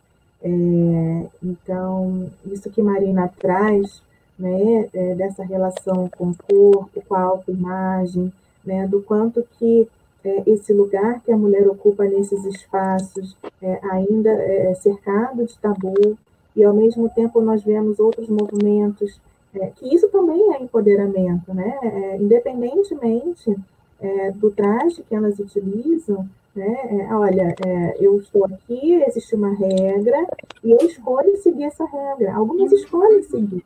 É, 0.44 1.28
então, 1.44 2.30
isso 2.46 2.70
que 2.70 2.82
Marina 2.82 3.32
traz, 3.40 4.02
né, 4.38 4.90
é, 4.94 5.16
dessa 5.16 5.44
relação 5.44 6.10
com 6.18 6.30
o 6.30 6.36
corpo, 6.36 7.04
com 7.08 7.16
a 7.16 7.22
autoimagem, 7.22 8.32
né, 8.66 8.88
do 8.88 9.02
quanto 9.02 9.46
que 9.58 9.88
é, 10.24 10.44
esse 10.48 10.74
lugar 10.74 11.22
que 11.22 11.32
a 11.32 11.38
mulher 11.38 11.68
ocupa 11.68 12.04
nesses 12.06 12.44
espaços 12.46 13.36
é, 13.62 13.80
ainda 13.92 14.32
é 14.32 14.74
cercado 14.76 15.46
de 15.46 15.58
tabu, 15.58 16.18
e 16.56 16.64
ao 16.64 16.74
mesmo 16.74 17.10
tempo 17.10 17.42
nós 17.42 17.64
vemos 17.64 18.00
outros 18.00 18.28
movimentos 18.28 19.20
é, 19.54 19.68
que 19.68 19.94
isso 19.94 20.08
também 20.10 20.54
é 20.54 20.62
empoderamento, 20.62 21.54
né? 21.54 21.78
É, 21.82 22.18
independentemente 22.18 23.56
é, 24.00 24.32
do 24.32 24.50
traje 24.52 25.04
que 25.04 25.14
elas 25.14 25.40
utilizam, 25.40 26.28
né? 26.56 27.08
É, 27.08 27.16
olha, 27.16 27.56
é, 27.66 27.98
eu 28.00 28.18
estou 28.18 28.46
aqui, 28.46 28.94
existe 29.08 29.36
uma 29.36 29.54
regra 29.54 30.28
e 30.64 30.72
eu 30.72 30.78
escolho 30.86 31.38
seguir 31.38 31.66
essa 31.66 31.86
regra. 31.86 32.34
Algumas 32.36 32.72
escolhem 32.72 33.24
seguir, 33.24 33.64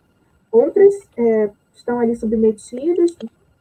outras 0.51 0.93
é, 1.17 1.49
estão 1.73 1.99
ali 1.99 2.15
submetidas, 2.15 3.15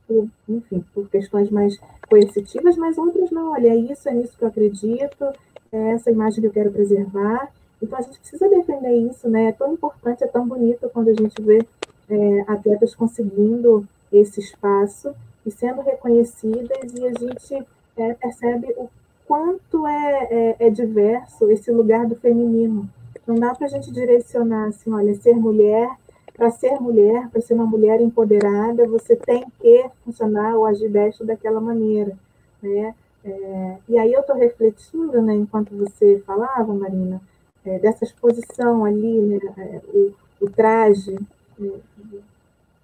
por, 0.06 0.28
enfim, 0.48 0.84
por 0.94 1.08
questões 1.08 1.50
mais 1.50 1.78
coercitivas, 2.08 2.76
mas 2.76 2.98
outras 2.98 3.30
não. 3.30 3.52
Olha, 3.52 3.68
é 3.68 3.76
isso, 3.76 4.08
é 4.08 4.12
nisso 4.12 4.36
que 4.36 4.44
eu 4.44 4.48
acredito, 4.48 5.24
é 5.72 5.90
essa 5.92 6.10
imagem 6.10 6.40
que 6.40 6.46
eu 6.46 6.52
quero 6.52 6.70
preservar. 6.70 7.50
Então 7.82 7.98
a 7.98 8.02
gente 8.02 8.18
precisa 8.18 8.48
defender 8.48 8.94
isso, 9.10 9.28
né? 9.28 9.46
É 9.46 9.52
tão 9.52 9.72
importante, 9.72 10.24
é 10.24 10.26
tão 10.26 10.46
bonito 10.46 10.88
quando 10.90 11.08
a 11.08 11.14
gente 11.14 11.40
vê 11.42 11.66
é, 12.08 12.40
atletas 12.46 12.94
conseguindo 12.94 13.86
esse 14.12 14.40
espaço 14.40 15.14
e 15.44 15.50
sendo 15.50 15.82
reconhecidas, 15.82 16.94
e 16.94 17.06
a 17.06 17.12
gente 17.12 17.66
é, 17.96 18.14
percebe 18.14 18.72
o 18.76 18.88
quanto 19.26 19.86
é, 19.86 20.28
é, 20.30 20.56
é, 20.66 20.70
diverso 20.70 21.50
esse 21.50 21.70
lugar 21.70 22.06
do 22.06 22.14
feminino. 22.16 22.88
Não 23.26 23.36
dá 23.36 23.54
para 23.54 23.66
a 23.66 23.70
gente 23.70 23.90
direcionar 23.90 24.68
assim, 24.68 24.92
olha, 24.92 25.14
ser 25.14 25.34
mulher, 25.34 25.88
para 26.36 26.50
ser 26.50 26.78
mulher, 26.80 27.28
para 27.30 27.40
ser 27.40 27.54
uma 27.54 27.66
mulher 27.66 28.00
empoderada, 28.00 28.86
você 28.86 29.16
tem 29.16 29.44
que 29.60 29.86
funcionar 30.04 30.54
ou 30.56 30.66
agir 30.66 30.90
desta 30.90 31.24
daquela 31.24 31.60
maneira. 31.60 32.16
Né? 32.62 32.94
É, 33.24 33.76
e 33.88 33.98
aí 33.98 34.12
eu 34.12 34.20
estou 34.20 34.36
refletindo, 34.36 35.22
né, 35.22 35.34
enquanto 35.34 35.74
você 35.74 36.22
falava, 36.26 36.74
Marina, 36.74 37.20
é, 37.64 37.78
dessa 37.78 38.04
exposição 38.04 38.84
ali, 38.84 39.18
né, 39.20 39.38
é, 39.56 39.80
o, 39.88 40.12
o 40.42 40.50
traje, 40.50 41.16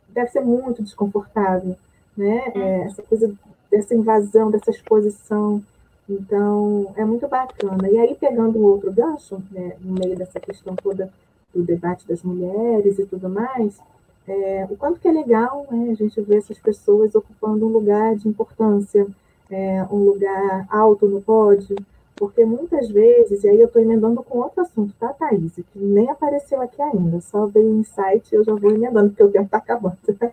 deve 0.08 0.30
ser 0.30 0.40
muito 0.40 0.82
desconfortável, 0.82 1.76
né? 2.16 2.52
É, 2.54 2.58
é, 2.58 2.80
essa 2.84 3.02
coisa 3.02 3.32
dessa 3.70 3.94
invasão, 3.94 4.50
dessa 4.50 4.70
exposição. 4.70 5.62
Então, 6.10 6.92
é 6.96 7.04
muito 7.04 7.28
bacana. 7.28 7.88
E 7.88 7.96
aí, 7.96 8.16
pegando 8.16 8.58
um 8.58 8.64
outro 8.64 8.92
gancho, 8.92 9.40
né, 9.52 9.76
no 9.80 9.92
meio 9.92 10.16
dessa 10.16 10.40
questão 10.40 10.74
toda 10.74 11.12
do 11.54 11.62
debate 11.62 12.06
das 12.06 12.22
mulheres 12.22 12.98
e 12.98 13.06
tudo 13.06 13.28
mais, 13.28 13.80
é, 14.26 14.66
o 14.68 14.76
quanto 14.76 14.98
que 14.98 15.06
é 15.06 15.12
legal 15.12 15.66
né, 15.70 15.90
a 15.90 15.94
gente 15.94 16.20
ver 16.20 16.38
essas 16.38 16.58
pessoas 16.58 17.14
ocupando 17.14 17.64
um 17.64 17.68
lugar 17.68 18.16
de 18.16 18.28
importância, 18.28 19.06
é, 19.48 19.84
um 19.90 19.98
lugar 19.98 20.66
alto 20.68 21.06
no 21.06 21.20
pódio, 21.20 21.76
porque 22.16 22.44
muitas 22.44 22.88
vezes, 22.90 23.44
e 23.44 23.48
aí 23.48 23.60
eu 23.60 23.66
estou 23.66 23.80
emendando 23.80 24.22
com 24.22 24.38
outro 24.38 24.60
assunto, 24.62 24.92
tá, 24.98 25.12
Thaís? 25.12 25.54
Que 25.54 25.78
nem 25.78 26.10
apareceu 26.10 26.60
aqui 26.60 26.82
ainda, 26.82 27.20
só 27.20 27.46
veio 27.46 27.70
um 27.70 27.80
insight 27.80 28.30
e 28.30 28.36
eu 28.36 28.44
já 28.44 28.54
vou 28.54 28.70
emendando, 28.70 29.10
porque 29.10 29.22
o 29.22 29.30
tempo 29.30 29.46
está 29.46 29.58
acabando. 29.58 29.96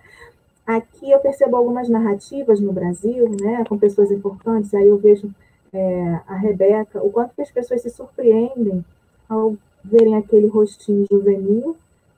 Aqui 0.68 1.10
eu 1.10 1.20
percebo 1.20 1.56
algumas 1.56 1.88
narrativas 1.88 2.60
no 2.60 2.74
Brasil, 2.74 3.32
né, 3.42 3.64
com 3.70 3.78
pessoas 3.78 4.12
importantes, 4.12 4.74
aí 4.74 4.90
eu 4.90 4.98
vejo 4.98 5.32
é, 5.74 6.20
a 6.28 6.36
Rebeca, 6.36 7.04
o 7.04 7.12
quanto 7.12 7.36
que 7.36 7.42
as 7.42 7.52
pessoas 7.52 7.82
se 7.82 7.90
surpreendem 7.90 8.84
ao 9.30 9.56
verem 9.84 10.16
aquele 10.16 10.48
rostinho 10.48 11.06
juvenil, 11.10 11.76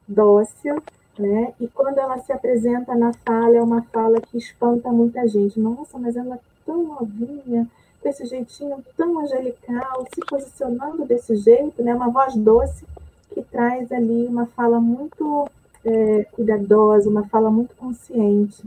dócil, 0.08 0.82
né? 1.18 1.54
E 1.60 1.68
quando 1.68 2.00
ela 2.00 2.18
se 2.18 2.32
apresenta 2.32 2.96
na 2.96 3.14
fala, 3.26 3.58
é 3.58 3.62
uma 3.62 3.84
fala 3.84 4.20
que 4.22 4.38
espanta 4.38 4.92
muita 4.92 5.28
gente. 5.28 5.60
Nossa, 5.60 5.98
mas 5.98 6.16
ela 6.16 6.36
é 6.36 6.40
tão 6.66 6.84
novinha, 6.84 7.68
com 8.02 8.10
esse 8.10 8.26
jeitinho 8.26 8.84
tão 8.96 9.20
angelical, 9.20 10.06
se 10.14 10.22
posicionando 10.22 11.06
desse 11.06 11.36
jeito, 11.36 11.84
né? 11.84 11.94
Uma 11.94 12.10
voz 12.10 12.36
doce 12.36 12.86
que 13.34 13.42
traz 13.44 13.92
ali 13.92 14.26
uma 14.28 14.46
fala 14.48 14.80
muito 14.80 15.48
é, 15.86 16.24
cuidadosa, 16.32 17.10
uma 17.10 17.28
fala 17.28 17.52
muito 17.52 17.76
consciente. 17.76 18.64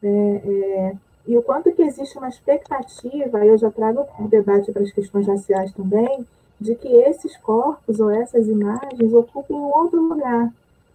Né? 0.00 0.36
É, 0.44 0.96
e 1.26 1.36
o 1.36 1.42
quanto 1.42 1.72
que 1.72 1.82
existe 1.82 2.16
uma 2.16 2.28
expectativa, 2.28 3.44
eu 3.44 3.58
já 3.58 3.70
trago 3.70 4.06
o 4.18 4.28
debate 4.28 4.70
para 4.70 4.82
as 4.82 4.92
questões 4.92 5.26
raciais 5.26 5.72
também, 5.72 6.24
de 6.60 6.74
que 6.74 6.88
esses 6.88 7.36
corpos 7.38 8.00
ou 8.00 8.10
essas 8.10 8.46
imagens 8.46 9.12
ocupem 9.12 9.56
um 9.56 9.70
outro 9.70 10.00
lugar. 10.00 10.52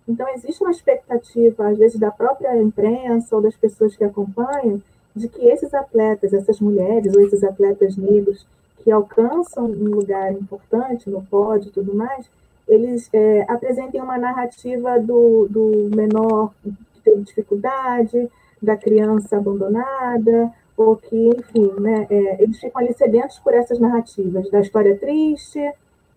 Então, 0.08 0.28
existe 0.30 0.62
uma 0.64 0.72
expectativa, 0.72 1.68
às 1.68 1.78
vezes, 1.78 2.00
da 2.00 2.10
própria 2.10 2.58
imprensa 2.62 3.36
ou 3.36 3.42
das 3.42 3.56
pessoas 3.56 3.96
que 3.96 4.04
acompanham, 4.04 4.82
de 5.16 5.28
que 5.28 5.46
esses 5.46 5.74
atletas, 5.74 6.34
essas 6.34 6.60
mulheres 6.60 7.14
ou 7.14 7.22
esses 7.22 7.44
atletas 7.44 7.98
negros 7.98 8.46
que 8.78 8.90
alcançam 8.90 9.66
um 9.66 9.90
lugar 9.96 10.32
importante 10.32 11.10
no 11.10 11.22
pódio 11.24 11.70
e 11.70 11.72
tudo 11.72 11.94
mais, 11.94 12.26
eles 12.68 13.10
é, 13.14 13.46
apresentem 13.48 14.02
uma 14.02 14.18
narrativa 14.18 14.98
do, 14.98 15.48
do 15.50 15.90
menor 15.96 16.54
que 16.64 17.02
teve 17.04 17.22
dificuldade, 17.22 18.30
da 18.62 18.76
criança 18.78 19.38
abandonada, 19.38 20.52
ou 20.78 20.96
que, 20.96 21.30
enfim, 21.30 21.72
né, 21.80 22.08
é, 22.10 22.44
eles 22.44 22.60
ficam 22.60 22.82
ali 22.82 22.94
sedentos 22.94 23.40
por 23.40 23.54
essas 23.54 23.80
narrativas 23.80 24.50
da 24.50 24.60
história 24.60 24.98
triste, 24.98 25.60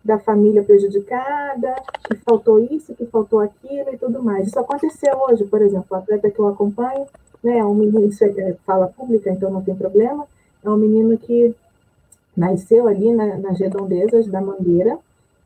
da 0.04 0.18
família 0.18 0.62
prejudicada, 0.62 1.74
que 2.06 2.14
faltou 2.16 2.58
isso, 2.58 2.94
que 2.94 3.06
faltou 3.06 3.40
aquilo 3.40 3.92
e 3.92 3.96
tudo 3.96 4.22
mais. 4.22 4.48
Isso 4.48 4.58
aconteceu 4.58 5.16
hoje, 5.28 5.44
por 5.44 5.62
exemplo, 5.62 5.86
o 5.90 5.94
atleta 5.94 6.30
que 6.30 6.38
eu 6.38 6.48
acompanho, 6.48 7.06
né? 7.42 7.58
É 7.58 7.64
um 7.64 7.74
menino, 7.74 8.06
isso 8.06 8.22
é 8.24 8.54
fala 8.66 8.88
pública, 8.88 9.30
então 9.30 9.50
não 9.50 9.62
tem 9.62 9.74
problema. 9.74 10.26
É 10.62 10.68
um 10.68 10.76
menino 10.76 11.16
que 11.16 11.54
nasceu 12.36 12.86
ali 12.86 13.12
na, 13.12 13.38
nas 13.38 13.58
redondezas 13.58 14.26
da 14.26 14.40
Mangueira, 14.40 14.98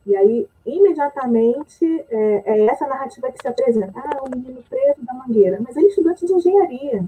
e 0.09 0.15
aí, 0.15 0.49
imediatamente, 0.65 1.85
é, 2.09 2.43
é, 2.43 2.65
essa 2.65 2.87
narrativa 2.87 3.31
que 3.31 3.39
se 3.39 3.47
apresenta. 3.47 3.91
Ah, 3.95 4.23
o 4.23 4.29
menino 4.35 4.63
preso 4.67 5.05
da 5.05 5.13
Mangueira. 5.13 5.59
Mas 5.61 5.77
ele 5.77 5.85
é 5.85 5.89
estudante 5.89 6.25
de 6.25 6.33
engenharia. 6.33 7.05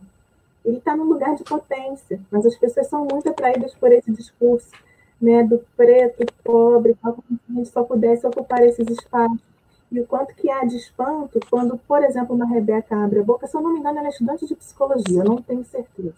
Ele 0.63 0.77
está 0.77 0.95
num 0.95 1.05
lugar 1.05 1.33
de 1.33 1.43
potência. 1.43 2.21
Mas 2.29 2.45
as 2.45 2.55
pessoas 2.55 2.85
são 2.85 3.07
muito 3.11 3.27
atraídas 3.27 3.73
por 3.73 3.91
esse 3.91 4.11
discurso 4.11 4.69
né, 5.19 5.43
do 5.43 5.65
preto, 5.75 6.31
pobre, 6.43 6.95
como 7.01 7.23
se 7.27 7.39
a 7.49 7.53
gente 7.53 7.69
só 7.69 7.83
pudesse 7.83 8.27
ocupar 8.27 8.61
esses 8.61 8.87
espaços. 8.87 9.41
e 9.91 9.99
o 9.99 10.05
quanto 10.05 10.35
que 10.35 10.47
há 10.51 10.63
de 10.63 10.77
espanto 10.77 11.39
quando, 11.49 11.79
por 11.87 12.03
exemplo, 12.03 12.35
uma 12.35 12.45
Rebeca 12.45 12.95
abre 12.95 13.19
a 13.19 13.23
boca, 13.23 13.47
se 13.47 13.57
eu 13.57 13.61
não 13.61 13.73
me 13.73 13.79
engano, 13.79 13.97
ela 13.97 14.07
é 14.07 14.11
estudante 14.11 14.45
de 14.45 14.55
psicologia, 14.55 15.21
eu 15.21 15.25
não 15.25 15.41
tenho 15.41 15.63
certeza. 15.65 16.13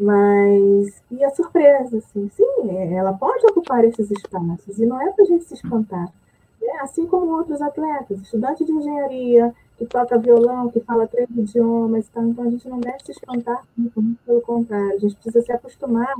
Mas, 0.00 1.02
e 1.10 1.22
a 1.22 1.28
surpresa, 1.28 1.98
assim, 1.98 2.30
sim, 2.30 2.94
ela 2.96 3.12
pode 3.12 3.44
ocupar 3.48 3.84
esses 3.84 4.10
espaços, 4.10 4.78
e 4.78 4.86
não 4.86 4.98
é 4.98 5.12
para 5.12 5.24
a 5.24 5.26
gente 5.26 5.44
se 5.44 5.52
espantar. 5.52 6.10
É, 6.62 6.80
assim 6.80 7.06
como 7.06 7.36
outros 7.36 7.60
atletas, 7.60 8.18
estudante 8.22 8.64
de 8.64 8.72
engenharia, 8.72 9.54
que 9.76 9.84
toca 9.84 10.18
violão, 10.18 10.70
que 10.70 10.80
fala 10.80 11.06
três 11.06 11.28
idiomas, 11.30 12.08
tá? 12.08 12.22
então 12.22 12.44
a 12.44 12.50
gente 12.50 12.66
não 12.66 12.80
deve 12.80 13.04
se 13.04 13.12
espantar, 13.12 13.62
pelo 14.24 14.40
contrário, 14.40 14.94
a 14.94 14.98
gente 14.98 15.16
precisa 15.16 15.42
se 15.42 15.52
acostumar 15.52 16.14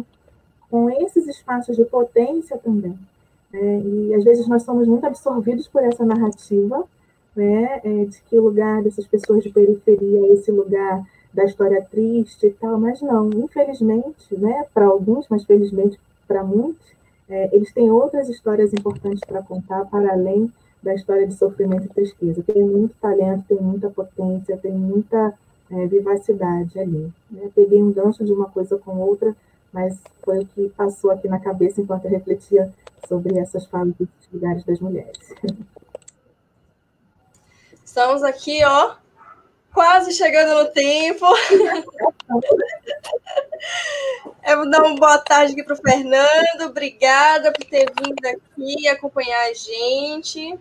com 0.71 0.91
esses 0.91 1.27
espaços 1.27 1.75
de 1.75 1.85
potência 1.85 2.59
também. 2.59 2.99
Né? 3.51 3.81
E 3.81 4.15
às 4.15 4.25
vezes 4.25 4.47
nós 4.47 4.63
somos 4.63 4.87
muito 4.87 5.05
absorvidos 5.07 5.67
por 5.69 5.83
essa 5.83 6.05
narrativa, 6.05 6.85
né? 7.35 7.81
É, 7.83 8.05
de 8.05 8.23
que 8.23 8.39
o 8.39 8.43
lugar 8.43 8.83
dessas 8.83 9.07
pessoas 9.07 9.43
de 9.43 9.51
periferia 9.51 10.21
é 10.21 10.33
esse 10.35 10.51
lugar 10.51 11.03
da 11.33 11.45
história 11.45 11.87
triste 11.91 12.47
e 12.47 12.51
tal, 12.51 12.79
mas 12.79 13.01
não, 13.01 13.31
infelizmente, 13.31 14.37
né, 14.37 14.67
para 14.75 14.87
alguns, 14.87 15.27
mas 15.29 15.45
felizmente 15.45 15.99
para 16.27 16.43
muitos, 16.43 16.87
é, 17.29 17.55
eles 17.55 17.73
têm 17.73 17.91
outras 17.91 18.29
histórias 18.29 18.73
importantes 18.73 19.21
para 19.27 19.43
contar 19.43 19.85
para 19.85 20.13
além 20.13 20.53
da 20.83 20.95
história 20.95 21.27
de 21.27 21.35
sofrimento 21.35 21.85
e 21.85 21.89
tristeza. 21.89 22.43
Tem 22.43 22.63
muito 22.63 22.95
talento, 23.01 23.45
tem 23.49 23.59
muita 23.59 23.89
potência, 23.91 24.57
tem 24.57 24.73
muita 24.73 25.35
é, 25.71 25.87
vivacidade 25.87 26.79
ali. 26.79 27.13
Né? 27.31 27.51
Peguei 27.55 27.83
um 27.83 27.93
gancho 27.93 28.25
de 28.25 28.33
uma 28.33 28.47
coisa 28.47 28.77
com 28.79 28.99
outra, 28.99 29.37
mas 29.73 30.01
foi 30.25 30.41
o 30.41 30.47
que 30.47 30.69
passou 30.71 31.11
aqui 31.11 31.29
na 31.29 31.39
cabeça 31.39 31.81
enquanto 31.81 32.07
eu 32.07 32.11
refletia 32.11 32.73
sobre 33.09 33.39
essas 33.39 33.67
falas 33.67 33.95
dos 33.95 34.09
lugares 34.33 34.65
das 34.65 34.81
mulheres. 34.81 35.35
Estamos 37.85 38.23
aqui, 38.23 38.65
ó, 38.65 38.95
quase 39.73 40.13
chegando 40.13 40.63
no 40.63 40.71
tempo. 40.71 41.27
Eu 44.47 44.57
vou 44.59 44.71
dar 44.71 44.83
uma 44.83 44.97
boa 44.97 45.19
tarde 45.19 45.53
aqui 45.53 45.63
para 45.63 45.75
o 45.75 45.77
Fernando. 45.77 46.63
Obrigada 46.63 47.53
por 47.53 47.65
ter 47.65 47.87
vindo 48.03 48.27
aqui 48.27 48.89
acompanhar 48.89 49.51
a 49.51 49.55
gente. 49.55 50.59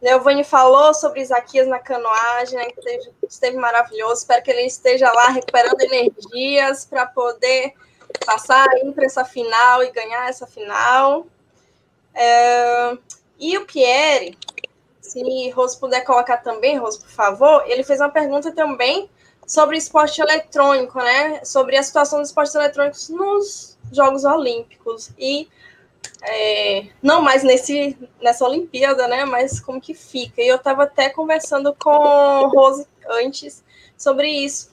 Leovane 0.00 0.44
falou 0.44 0.94
sobre 0.94 1.20
Isaquias 1.20 1.68
na 1.68 1.78
canoagem, 1.78 2.58
né, 2.58 2.66
que 2.66 2.78
esteve, 2.78 3.10
esteve 3.28 3.56
maravilhoso. 3.58 4.14
Espero 4.14 4.42
que 4.42 4.50
ele 4.50 4.62
esteja 4.62 5.12
lá 5.12 5.28
recuperando 5.28 5.80
energias 5.80 6.86
para 6.86 7.04
poder 7.06 7.74
passar 8.24 8.66
para 8.94 9.04
essa 9.04 9.24
final 9.24 9.84
e 9.84 9.90
ganhar 9.90 10.28
essa 10.28 10.46
final. 10.46 11.26
É, 12.14 12.96
e 13.38 13.58
o 13.58 13.66
Pierre, 13.66 14.36
se 15.10 15.50
Rose 15.50 15.76
puder 15.78 16.02
colocar 16.02 16.36
também, 16.36 16.78
Rose, 16.78 17.00
por 17.00 17.10
favor, 17.10 17.64
ele 17.66 17.82
fez 17.82 18.00
uma 18.00 18.08
pergunta 18.08 18.52
também 18.52 19.10
sobre 19.44 19.76
esporte 19.76 20.20
eletrônico, 20.20 20.98
né? 20.98 21.44
Sobre 21.44 21.76
a 21.76 21.82
situação 21.82 22.20
dos 22.20 22.28
esportes 22.28 22.54
eletrônicos 22.54 23.08
nos 23.08 23.76
Jogos 23.92 24.24
Olímpicos. 24.24 25.10
E 25.18 25.48
é, 26.22 26.86
não 27.02 27.20
mais 27.22 27.42
nesse, 27.42 27.98
nessa 28.22 28.44
Olimpíada, 28.44 29.08
né? 29.08 29.24
Mas 29.24 29.58
como 29.58 29.80
que 29.80 29.94
fica. 29.94 30.40
E 30.40 30.46
eu 30.46 30.56
estava 30.56 30.84
até 30.84 31.08
conversando 31.08 31.74
com 31.74 32.48
Rose 32.54 32.86
antes 33.08 33.64
sobre 33.96 34.28
isso. 34.28 34.70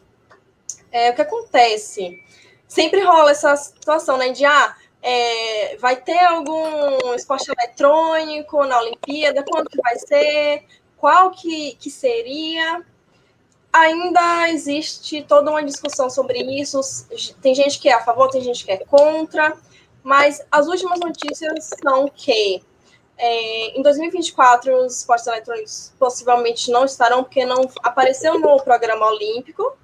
É, 0.91 1.10
o 1.10 1.15
que 1.15 1.21
acontece? 1.21 2.23
Sempre 2.67 3.02
rola 3.02 3.32
essa 3.32 3.56
situação, 3.56 4.17
né? 4.17 4.30
De 4.30 4.45
ah, 4.45 4.76
é, 5.10 5.78
vai 5.78 5.96
ter 5.96 6.20
algum 6.20 7.15
esporte 7.15 7.50
eletrônico 7.50 8.65
na 8.65 8.78
Olimpíada? 8.80 9.41
Quando 9.50 9.70
que 9.70 9.82
vai 9.82 9.98
ser? 9.98 10.65
Qual 10.98 11.32
que, 11.32 11.76
que 11.76 11.89
seria? 11.89 12.86
Ainda 13.72 14.50
existe 14.50 15.22
toda 15.22 15.50
uma 15.50 15.63
discussão 15.63 16.10
sobre 16.10 16.39
isso. 16.60 16.82
Tem 17.41 17.56
gente 17.56 17.80
que 17.80 17.88
é 17.88 17.93
a 17.93 18.04
favor, 18.04 18.30
tem 18.30 18.41
gente 18.41 18.65
que 18.65 18.72
é 18.72 18.78
contra. 18.80 19.58
Mas 20.04 20.46
as 20.52 20.67
últimas 20.67 21.00
notícias 21.00 21.70
são 21.82 22.10
que 22.13 22.62
é, 23.17 23.80
em 23.80 23.82
2024 23.82 24.76
os 24.76 25.00
esportes 25.00 25.26
eletrônicos 25.28 25.93
possivelmente 25.98 26.70
não 26.70 26.84
estarão, 26.84 27.24
porque 27.24 27.46
não 27.46 27.62
apareceu 27.82 28.38
no 28.38 28.62
programa 28.62 29.06
olímpico. 29.06 29.78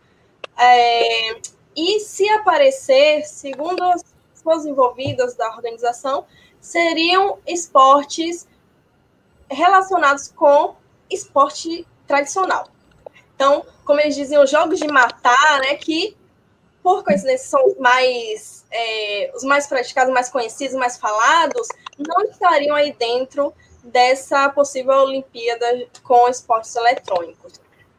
É, 0.58 1.36
e 1.74 2.02
se 2.02 2.28
aparecer, 2.30 3.24
segundo 3.26 3.82
as 3.84 4.13
pessoas 4.44 4.66
envolvidas 4.66 5.36
da 5.36 5.50
organização 5.50 6.26
seriam 6.60 7.40
esportes 7.48 8.48
relacionados 9.50 10.28
com 10.30 10.76
esporte 11.10 11.88
tradicional. 12.08 12.68
Então, 13.36 13.66
como 13.86 14.00
eles 14.00 14.16
diziam, 14.16 14.46
jogos 14.46 14.80
de 14.80 14.88
matar, 14.88 15.60
né, 15.62 15.76
que 15.76 16.16
por 16.82 17.04
coincidência 17.04 17.48
são 17.48 17.76
mais, 17.80 18.66
é, 18.70 19.32
os 19.36 19.44
mais 19.44 19.68
praticados, 19.68 20.14
mais 20.14 20.30
conhecidos, 20.30 20.76
mais 20.76 20.98
falados, 20.98 21.68
não 21.98 22.24
estariam 22.24 22.76
aí 22.76 22.94
dentro 22.94 23.54
dessa 23.84 24.50
possível 24.50 24.96
Olimpíada 24.96 25.88
com 26.04 26.28
esportes 26.28 26.76
eletrônicos. 26.76 27.54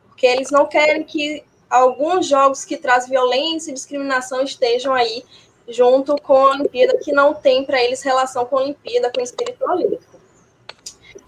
Porque 0.07 0.27
eles 0.27 0.51
não 0.51 0.67
querem 0.67 1.03
que 1.03 1.45
alguns 1.69 2.27
jogos 2.27 2.65
que 2.65 2.77
trazem 2.77 3.11
violência 3.11 3.71
e 3.71 3.75
discriminação 3.75 4.43
estejam 4.43 4.95
aí 4.95 5.25
junto 5.69 6.17
com 6.21 6.37
a 6.37 6.51
Olimpíada, 6.51 6.99
que 6.99 7.13
não 7.13 7.35
tem 7.35 7.65
para 7.65 7.83
eles 7.83 8.03
relação 8.03 8.45
com 8.45 8.59
a 8.59 8.63
Olimpíada, 8.63 9.11
com 9.11 9.21
o 9.21 9.25
espírito 9.25 9.65
olímpico. 9.65 10.15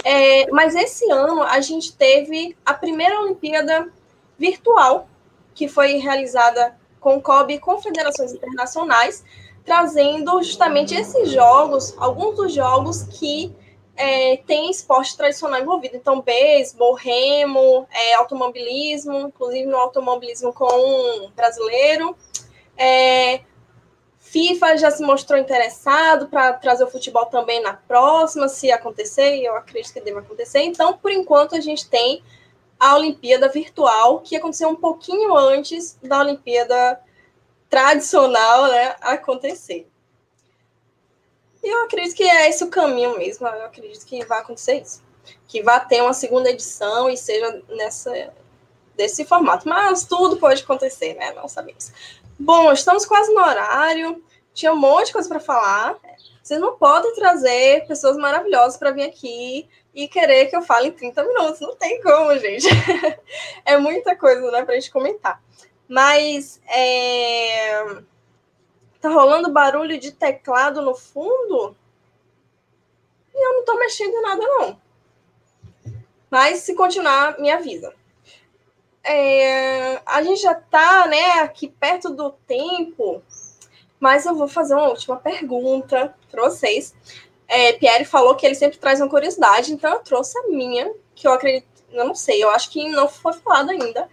É, 0.05 0.49
mas 0.51 0.75
esse 0.75 1.11
ano 1.11 1.43
a 1.43 1.61
gente 1.61 1.93
teve 1.97 2.57
a 2.65 2.75
primeira 2.75 3.21
Olimpíada 3.21 3.91
virtual, 4.39 5.09
que 5.55 5.69
foi 5.69 5.97
realizada 5.97 6.79
com 7.01 7.21
COB 7.21 7.55
e 7.55 7.59
confederações 7.59 8.33
internacionais, 8.33 9.25
trazendo 9.65 10.43
justamente 10.43 10.95
esses 10.95 11.31
jogos, 11.31 11.95
alguns 11.99 12.37
dos 12.37 12.53
jogos 12.53 13.03
que 13.05 13.53
é, 13.97 14.37
tem 14.47 14.71
esporte 14.71 15.17
tradicional 15.17 15.61
envolvido. 15.61 15.97
Então, 15.97 16.21
beisebol, 16.21 16.95
remo, 16.95 17.87
é, 17.91 18.15
automobilismo, 18.15 19.29
inclusive 19.29 19.67
no 19.67 19.77
automobilismo 19.77 20.53
com 20.53 20.67
um 20.67 21.31
brasileiro. 21.31 22.17
É, 22.77 23.41
FIFA 24.29 24.77
já 24.77 24.91
se 24.91 25.03
mostrou 25.03 25.39
interessado 25.39 26.27
para 26.27 26.53
trazer 26.55 26.85
o 26.85 26.91
futebol 26.91 27.27
também 27.27 27.63
na 27.63 27.75
próxima, 27.75 28.49
se 28.49 28.73
acontecer, 28.73 29.37
e 29.37 29.45
eu 29.45 29.57
acredito 29.57 29.93
que 29.93 30.01
deve 30.01 30.19
acontecer. 30.19 30.61
Então, 30.61 30.99
por 30.99 31.13
enquanto, 31.13 31.55
a 31.55 31.61
gente 31.61 31.89
tem 31.89 32.23
a 32.79 32.97
Olimpíada 32.97 33.49
virtual, 33.49 34.21
que 34.21 34.37
aconteceu 34.37 34.69
um 34.69 34.77
pouquinho 34.77 35.35
antes 35.35 35.97
da 36.03 36.21
Olimpíada 36.21 37.01
tradicional 37.71 38.67
né, 38.67 38.97
acontecer. 39.01 39.89
E 41.63 41.69
eu 41.69 41.85
acredito 41.85 42.17
que 42.17 42.25
é 42.25 42.49
esse 42.49 42.63
o 42.65 42.69
caminho 42.69 43.17
mesmo. 43.17 43.47
Eu 43.47 43.65
acredito 43.65 44.05
que 44.05 44.25
vai 44.25 44.41
acontecer 44.41 44.83
isso. 44.83 45.03
Que 45.49 45.63
vai 45.63 45.85
ter 45.87 46.03
uma 46.03 46.13
segunda 46.13 46.51
edição 46.51 47.09
e 47.09 47.17
seja 47.17 47.63
nessa, 47.69 48.33
desse 48.97 49.25
formato. 49.25 49.69
Mas 49.69 50.05
tudo 50.05 50.37
pode 50.37 50.63
acontecer, 50.63 51.15
né? 51.15 51.33
Não 51.33 51.49
sabemos. 51.49 51.93
Bom, 52.39 52.71
estamos 52.71 53.07
quase 53.07 53.33
no 53.33 53.41
horário. 53.41 54.23
Tinha 54.53 54.73
um 54.73 54.77
monte 54.77 55.07
de 55.07 55.15
coisa 55.15 55.29
para 55.29 55.41
falar. 55.41 55.97
Vocês 56.43 56.61
não 56.61 56.77
podem 56.77 57.15
trazer 57.15 57.87
pessoas 57.87 58.17
maravilhosas 58.17 58.77
para 58.77 58.91
vir 58.91 59.05
aqui 59.05 59.67
e 59.95 60.07
querer 60.07 60.47
que 60.47 60.57
eu 60.57 60.61
fale 60.61 60.89
em 60.89 60.93
30 60.93 61.25
minutos. 61.25 61.61
Não 61.61 61.75
tem 61.75 62.01
como, 62.03 62.39
gente. 62.39 62.67
é 63.65 63.79
muita 63.79 64.15
coisa 64.15 64.51
né, 64.51 64.63
para 64.65 64.75
a 64.75 64.79
gente 64.79 64.91
comentar. 64.91 65.43
Mas 65.89 66.61
é... 66.69 68.03
tá 69.01 69.09
rolando 69.09 69.51
barulho 69.51 69.99
de 69.99 70.13
teclado 70.13 70.83
no 70.83 70.95
fundo? 70.95 71.75
E 73.35 73.47
eu 73.47 73.53
não 73.55 73.61
estou 73.61 73.79
mexendo 73.79 74.15
em 74.15 74.23
nada, 74.23 74.43
não. 74.43 74.81
Mas 76.31 76.59
se 76.59 76.75
continuar, 76.75 77.39
me 77.39 77.51
avisa. 77.51 77.95
É, 79.09 80.03
a 80.05 80.21
gente 80.21 80.43
já 80.43 80.51
está 80.51 81.07
né, 81.07 81.41
aqui 81.41 81.69
perto 81.69 82.11
do 82.11 82.33
tempo, 82.33 83.23
mas 84.01 84.27
eu 84.27 84.35
vou 84.35 84.49
fazer 84.49 84.75
uma 84.75 84.89
última 84.89 85.17
pergunta 85.17 86.13
para 86.29 86.43
vocês. 86.43 86.93
É, 87.47 87.75
Pierre 87.75 88.05
falou 88.05 88.35
que 88.35 88.45
ele 88.45 88.57
sempre 88.57 88.79
traz 88.79 89.01
uma 89.01 89.09
curiosidade, 89.09 89.73
então 89.73 89.93
eu 89.93 90.01
trouxe 90.01 90.37
a 90.37 90.49
minha, 90.49 90.93
que 91.15 91.29
eu 91.29 91.33
acredito, 91.33 91.67
eu 91.93 92.05
não 92.05 92.17
sei, 92.17 92.43
eu 92.43 92.51
acho 92.51 92.69
que 92.69 92.89
não 92.89 93.09
foi 93.09 93.33
falado 93.35 93.71
ainda. 93.71 94.09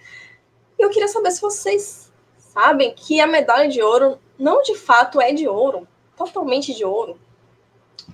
Eu 0.78 0.92
queria 0.92 1.08
saber 1.08 1.32
se 1.32 1.42
vocês 1.42 2.12
sabem 2.38 2.94
que 2.94 3.20
a 3.20 3.26
medalha 3.26 3.68
de 3.68 3.82
ouro 3.82 4.20
não 4.38 4.62
de 4.62 4.76
fato 4.76 5.20
é 5.20 5.32
de 5.32 5.48
ouro, 5.48 5.88
totalmente 6.16 6.72
de 6.72 6.86
ouro. 6.86 7.20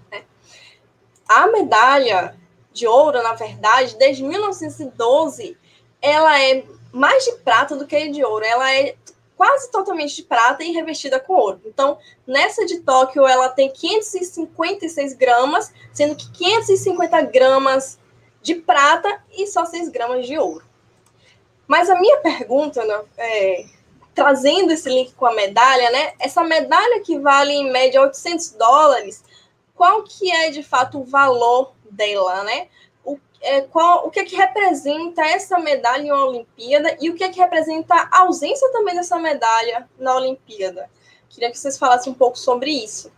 Né? 0.10 0.24
A 1.28 1.48
medalha 1.48 2.40
de 2.72 2.88
ouro, 2.88 3.22
na 3.22 3.34
verdade, 3.34 3.98
desde 3.98 4.24
1912, 4.24 5.58
ela 6.02 6.42
é 6.42 6.64
mais 6.92 7.26
de 7.26 7.34
prata 7.38 7.76
do 7.76 7.86
que 7.86 8.10
de 8.10 8.24
ouro. 8.24 8.46
Ela 8.46 8.74
é 8.74 8.96
quase 9.36 9.72
totalmente 9.72 10.18
de 10.18 10.24
prata 10.24 10.64
e 10.64 10.72
revestida 10.72 11.20
com 11.20 11.34
ouro. 11.34 11.62
Então, 11.66 11.98
nessa 12.28 12.66
de 12.66 12.80
Tóquio, 12.82 13.26
ela 13.26 13.48
tem 13.48 13.72
556 13.72 15.14
gramas, 15.14 15.72
sendo 15.94 16.16
que 16.16 16.30
550 16.32 17.22
gramas 17.22 17.98
de 18.42 18.56
prata 18.56 19.24
e 19.32 19.48
só 19.48 19.66
6 19.66 19.90
gramas 19.90 20.26
de 20.26 20.38
ouro. 20.38 20.66
Mas 21.68 21.90
a 21.90 22.00
minha 22.00 22.18
pergunta, 22.18 22.84
né, 22.84 23.02
é, 23.18 23.66
trazendo 24.14 24.74
esse 24.74 24.90
link 24.90 25.14
com 25.14 25.26
a 25.26 25.34
medalha, 25.34 25.90
né? 25.92 26.14
Essa 26.20 26.44
medalha 26.44 27.00
que 27.02 27.18
vale 27.20 27.54
em 27.54 27.72
média 27.72 28.02
800 28.02 28.52
dólares, 28.52 29.24
qual 29.76 30.04
que 30.04 30.30
é 30.30 30.50
de 30.50 30.64
fato 30.64 31.00
o 31.00 31.06
valor 31.06 31.72
dela, 31.90 32.44
né? 32.44 32.68
É, 33.42 33.62
qual, 33.62 34.06
o 34.06 34.12
que 34.12 34.20
é 34.20 34.26
que 34.26 34.36
representa 34.36 35.22
essa 35.26 35.58
medalha 35.60 36.02
em 36.02 36.12
uma 36.12 36.26
Olimpíada 36.26 36.98
e 37.00 37.10
o 37.10 37.16
que 37.16 37.24
é 37.24 37.30
que 37.30 37.40
representa 37.40 37.96
a 37.96 38.22
ausência 38.22 38.70
também 38.72 38.96
dessa 38.96 39.18
medalha 39.18 39.88
na 39.98 40.16
Olimpíada? 40.16 40.90
Queria 41.30 41.50
que 41.50 41.58
vocês 41.58 41.78
falassem 41.78 42.12
um 42.12 42.16
pouco 42.16 42.38
sobre 42.38 42.72
isso. 42.72 43.12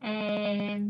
É, 0.00 0.80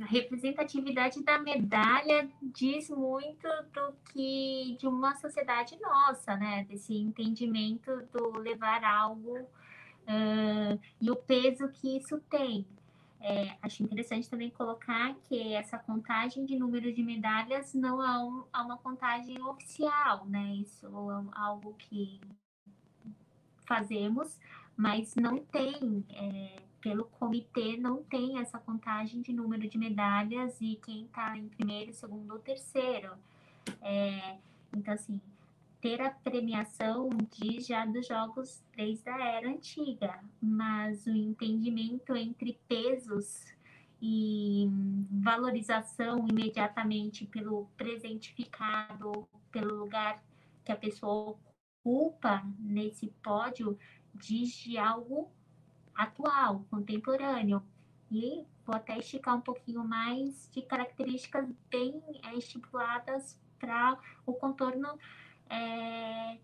a 0.00 0.06
representatividade 0.06 1.22
da 1.22 1.38
medalha 1.38 2.28
diz 2.40 2.88
muito 2.88 3.48
do 3.72 3.92
que 4.12 4.76
de 4.78 4.86
uma 4.86 5.14
sociedade 5.16 5.78
nossa, 5.80 6.36
né? 6.36 6.64
Desse 6.68 6.94
entendimento 6.94 8.02
do 8.12 8.38
levar 8.38 8.82
algo 8.84 9.46
uh, 10.06 10.80
e 11.00 11.10
o 11.10 11.16
peso 11.16 11.68
que 11.68 11.96
isso 11.96 12.18
tem. 12.30 12.66
É, 13.22 13.54
acho 13.60 13.82
interessante 13.82 14.30
também 14.30 14.48
colocar 14.48 15.14
que 15.24 15.52
essa 15.52 15.78
contagem 15.78 16.46
de 16.46 16.56
número 16.58 16.90
de 16.90 17.02
medalhas 17.02 17.74
não 17.74 18.02
é, 18.02 18.18
um, 18.18 18.44
é 18.54 18.58
uma 18.62 18.78
contagem 18.78 19.42
oficial, 19.42 20.24
né? 20.24 20.54
Isso 20.54 20.86
é 20.86 21.38
algo 21.38 21.74
que 21.74 22.18
fazemos, 23.66 24.38
mas 24.74 25.14
não 25.16 25.38
tem 25.38 26.02
é, 26.08 26.62
pelo 26.80 27.04
comitê 27.04 27.76
não 27.76 28.02
tem 28.02 28.38
essa 28.38 28.58
contagem 28.58 29.20
de 29.20 29.32
número 29.32 29.68
de 29.68 29.76
medalhas 29.76 30.56
e 30.60 30.76
quem 30.76 31.04
está 31.04 31.36
em 31.36 31.48
primeiro, 31.48 31.92
segundo 31.92 32.32
ou 32.32 32.38
terceiro. 32.38 33.12
É, 33.82 34.38
então, 34.74 34.94
assim, 34.94 35.20
ter 35.80 36.00
a 36.00 36.10
premiação 36.10 37.08
de 37.08 37.60
já 37.60 37.86
dos 37.86 38.06
jogos 38.06 38.62
desde 38.76 39.08
a 39.08 39.18
era 39.18 39.48
antiga, 39.48 40.22
mas 40.40 41.06
o 41.06 41.10
entendimento 41.10 42.14
entre 42.14 42.58
pesos 42.68 43.46
e 44.00 44.68
valorização 45.10 46.26
imediatamente 46.28 47.26
pelo 47.26 47.66
presentificado, 47.76 49.28
pelo 49.50 49.74
lugar 49.74 50.22
que 50.64 50.72
a 50.72 50.76
pessoa 50.76 51.38
ocupa 51.84 52.42
nesse 52.58 53.08
pódio, 53.22 53.78
diz 54.14 54.54
de 54.54 54.78
algo 54.78 55.30
atual, 55.94 56.64
contemporâneo. 56.70 57.62
E 58.10 58.44
vou 58.66 58.74
até 58.74 58.98
esticar 58.98 59.36
um 59.36 59.40
pouquinho 59.40 59.84
mais 59.84 60.50
de 60.52 60.62
características 60.62 61.48
bem 61.70 62.02
estipuladas 62.36 63.40
para 63.58 63.98
o 64.26 64.32
contorno 64.32 64.98
é, 65.50 66.38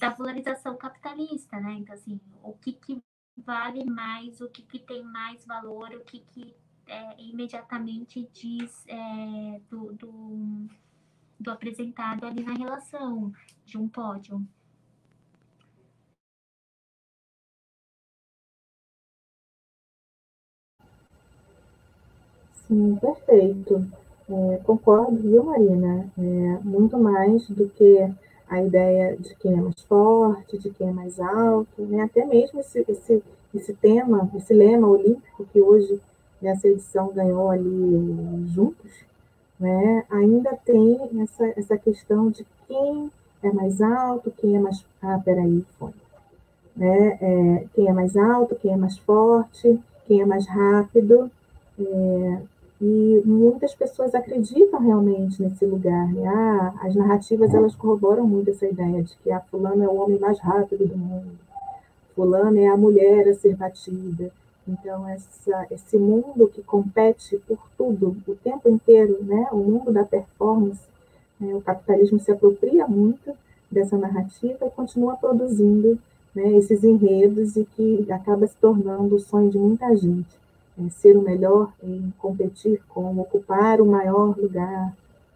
da 0.00 0.10
polarização 0.10 0.76
capitalista, 0.76 1.60
né? 1.60 1.74
Então, 1.74 1.94
assim, 1.94 2.20
o 2.42 2.52
que, 2.54 2.72
que 2.72 3.02
vale 3.36 3.84
mais, 3.84 4.40
o 4.40 4.48
que, 4.48 4.62
que 4.62 4.78
tem 4.78 5.04
mais 5.04 5.44
valor, 5.46 5.90
o 5.92 6.00
que, 6.00 6.20
que 6.20 6.54
é, 6.86 7.20
imediatamente 7.20 8.28
diz 8.32 8.84
é, 8.88 9.60
do, 9.70 9.92
do, 9.92 10.66
do 11.38 11.50
apresentado 11.50 12.26
ali 12.26 12.42
na 12.42 12.54
relação 12.54 13.32
de 13.64 13.78
um 13.78 13.88
pódio. 13.88 14.46
Sim, 22.66 22.96
perfeito. 22.96 24.01
É, 24.32 24.56
concordo, 24.64 25.18
viu, 25.18 25.44
Marina? 25.44 26.06
É, 26.18 26.58
muito 26.64 26.96
mais 26.96 27.46
do 27.50 27.68
que 27.68 28.10
a 28.48 28.62
ideia 28.62 29.14
de 29.18 29.34
quem 29.36 29.52
é 29.52 29.60
mais 29.60 29.80
forte, 29.82 30.56
de 30.56 30.70
quem 30.70 30.88
é 30.88 30.92
mais 30.92 31.20
alto, 31.20 31.82
né? 31.82 32.02
até 32.02 32.24
mesmo 32.24 32.60
esse, 32.60 32.82
esse, 32.88 33.22
esse 33.54 33.74
tema, 33.74 34.30
esse 34.34 34.54
lema 34.54 34.88
olímpico 34.88 35.44
que 35.52 35.60
hoje 35.60 36.00
nessa 36.40 36.66
edição 36.66 37.12
ganhou 37.12 37.50
ali 37.50 38.48
juntos, 38.48 39.04
né? 39.60 40.04
ainda 40.10 40.56
tem 40.64 40.98
essa, 41.22 41.52
essa 41.54 41.76
questão 41.76 42.30
de 42.30 42.46
quem 42.66 43.10
é 43.42 43.52
mais 43.52 43.82
alto, 43.82 44.30
quem 44.30 44.56
é 44.56 44.60
mais. 44.60 44.82
Ah, 45.02 45.20
peraí, 45.22 45.62
foi. 45.78 45.90
Né? 46.74 47.18
É, 47.20 47.66
quem 47.74 47.86
é 47.86 47.92
mais 47.92 48.16
alto, 48.16 48.54
quem 48.54 48.72
é 48.72 48.76
mais 48.76 48.96
forte, 48.98 49.78
quem 50.06 50.22
é 50.22 50.24
mais 50.24 50.46
rápido. 50.46 51.30
É, 51.78 52.51
e 52.84 53.22
muitas 53.24 53.72
pessoas 53.76 54.12
acreditam 54.12 54.80
realmente 54.80 55.40
nesse 55.40 55.64
lugar. 55.64 56.12
Né? 56.12 56.26
Ah, 56.26 56.74
as 56.82 56.96
narrativas 56.96 57.54
elas 57.54 57.76
corroboram 57.76 58.26
muito 58.26 58.50
essa 58.50 58.66
ideia 58.66 59.04
de 59.04 59.16
que 59.18 59.30
a 59.30 59.38
fulana 59.38 59.84
é 59.84 59.88
o 59.88 59.94
homem 59.94 60.18
mais 60.18 60.40
rápido 60.40 60.88
do 60.88 60.98
mundo, 60.98 61.30
fulana 62.16 62.58
é 62.58 62.66
a 62.66 62.76
mulher 62.76 63.28
a 63.28 63.34
ser 63.34 63.54
batida. 63.54 64.32
Então 64.66 65.08
essa, 65.08 65.66
esse 65.70 65.96
mundo 65.96 66.48
que 66.48 66.60
compete 66.60 67.36
por 67.46 67.58
tudo 67.78 68.16
o 68.26 68.34
tempo 68.34 68.68
inteiro, 68.68 69.18
né? 69.22 69.46
O 69.52 69.58
mundo 69.58 69.92
da 69.92 70.04
performance, 70.04 70.82
né? 71.38 71.54
o 71.54 71.60
capitalismo 71.60 72.18
se 72.18 72.32
apropria 72.32 72.88
muito 72.88 73.32
dessa 73.70 73.96
narrativa 73.96 74.66
e 74.66 74.70
continua 74.70 75.16
produzindo 75.16 75.98
né, 76.34 76.56
esses 76.56 76.82
enredos 76.82 77.56
e 77.56 77.64
que 77.64 78.10
acaba 78.10 78.46
se 78.46 78.56
tornando 78.56 79.14
o 79.14 79.20
sonho 79.20 79.50
de 79.50 79.58
muita 79.58 79.94
gente 79.96 80.41
é, 80.78 80.88
ser 80.90 81.16
o 81.16 81.22
melhor 81.22 81.72
em 81.82 82.12
competir 82.18 82.80
com 82.88 83.18
ocupar 83.18 83.80
o 83.80 83.86
maior 83.86 84.36
lugar. 84.38 84.94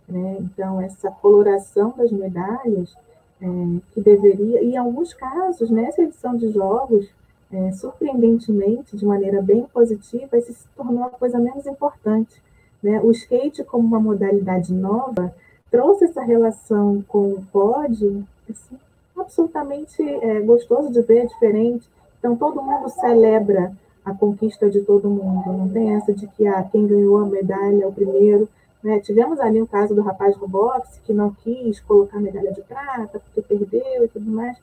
Né? 0.09 0.39
Então, 0.41 0.81
essa 0.81 1.11
coloração 1.11 1.95
das 1.97 2.11
medalhas, 2.13 2.97
é, 3.41 3.47
que 3.93 4.01
deveria, 4.01 4.63
e 4.63 4.73
em 4.73 4.77
alguns 4.77 5.13
casos, 5.13 5.71
nessa 5.71 6.03
edição 6.03 6.37
de 6.37 6.51
jogos, 6.51 7.09
é, 7.53 7.73
surpreendentemente, 7.73 8.97
de 8.97 9.05
maneira 9.05 9.41
bem 9.43 9.65
positiva, 9.73 10.37
isso 10.37 10.53
se 10.53 10.69
tornou 10.77 11.05
a 11.05 11.11
coisa 11.11 11.39
menos 11.39 11.67
importante. 11.67 12.43
Né? 12.83 13.01
O 13.01 13.11
skate, 13.11 13.65
como 13.65 13.87
uma 13.87 14.01
modalidade 14.01 14.73
nova, 14.73 15.35
trouxe 15.71 16.05
essa 16.05 16.23
relação 16.23 17.05
com 17.07 17.33
o 17.33 17.45
pódio 17.53 18.27
assim, 18.51 18.77
absolutamente 19.17 20.03
é, 20.03 20.41
gostoso 20.41 20.91
de 20.91 21.03
ver, 21.03 21.27
diferente. 21.27 21.89
Então, 22.19 22.37
todo 22.37 22.63
mundo 22.63 22.89
celebra 22.89 23.73
a 24.07 24.15
conquista 24.15 24.71
de 24.71 24.81
todo 24.83 25.11
mundo. 25.11 25.53
Não 25.53 25.69
tem 25.69 25.95
essa 25.95 26.15
de 26.15 26.29
que 26.29 26.47
ah, 26.47 26.63
quem 26.71 26.87
ganhou 26.87 27.19
a 27.19 27.27
medalha 27.27 27.83
é 27.83 27.87
o 27.87 27.93
primeiro. 27.93 28.49
Né? 28.83 29.01
Tivemos 29.01 29.41
ali 29.41 29.61
o 29.61 29.67
caso 29.67 29.97
do 29.97 30.01
rapaz 30.01 30.37
do 30.37 30.47
boxe 30.47 31.01
que 31.01 31.13
não 31.13 31.33
quis 31.43 31.81
colocar 31.81 32.19
a 32.19 32.21
medalha 32.21 32.53
de 32.53 32.63
prata 32.63 33.19
porque 33.19 33.43
perdeu 33.43 34.05
e 34.05 34.09
tudo 34.09 34.31
mais. 34.31 34.57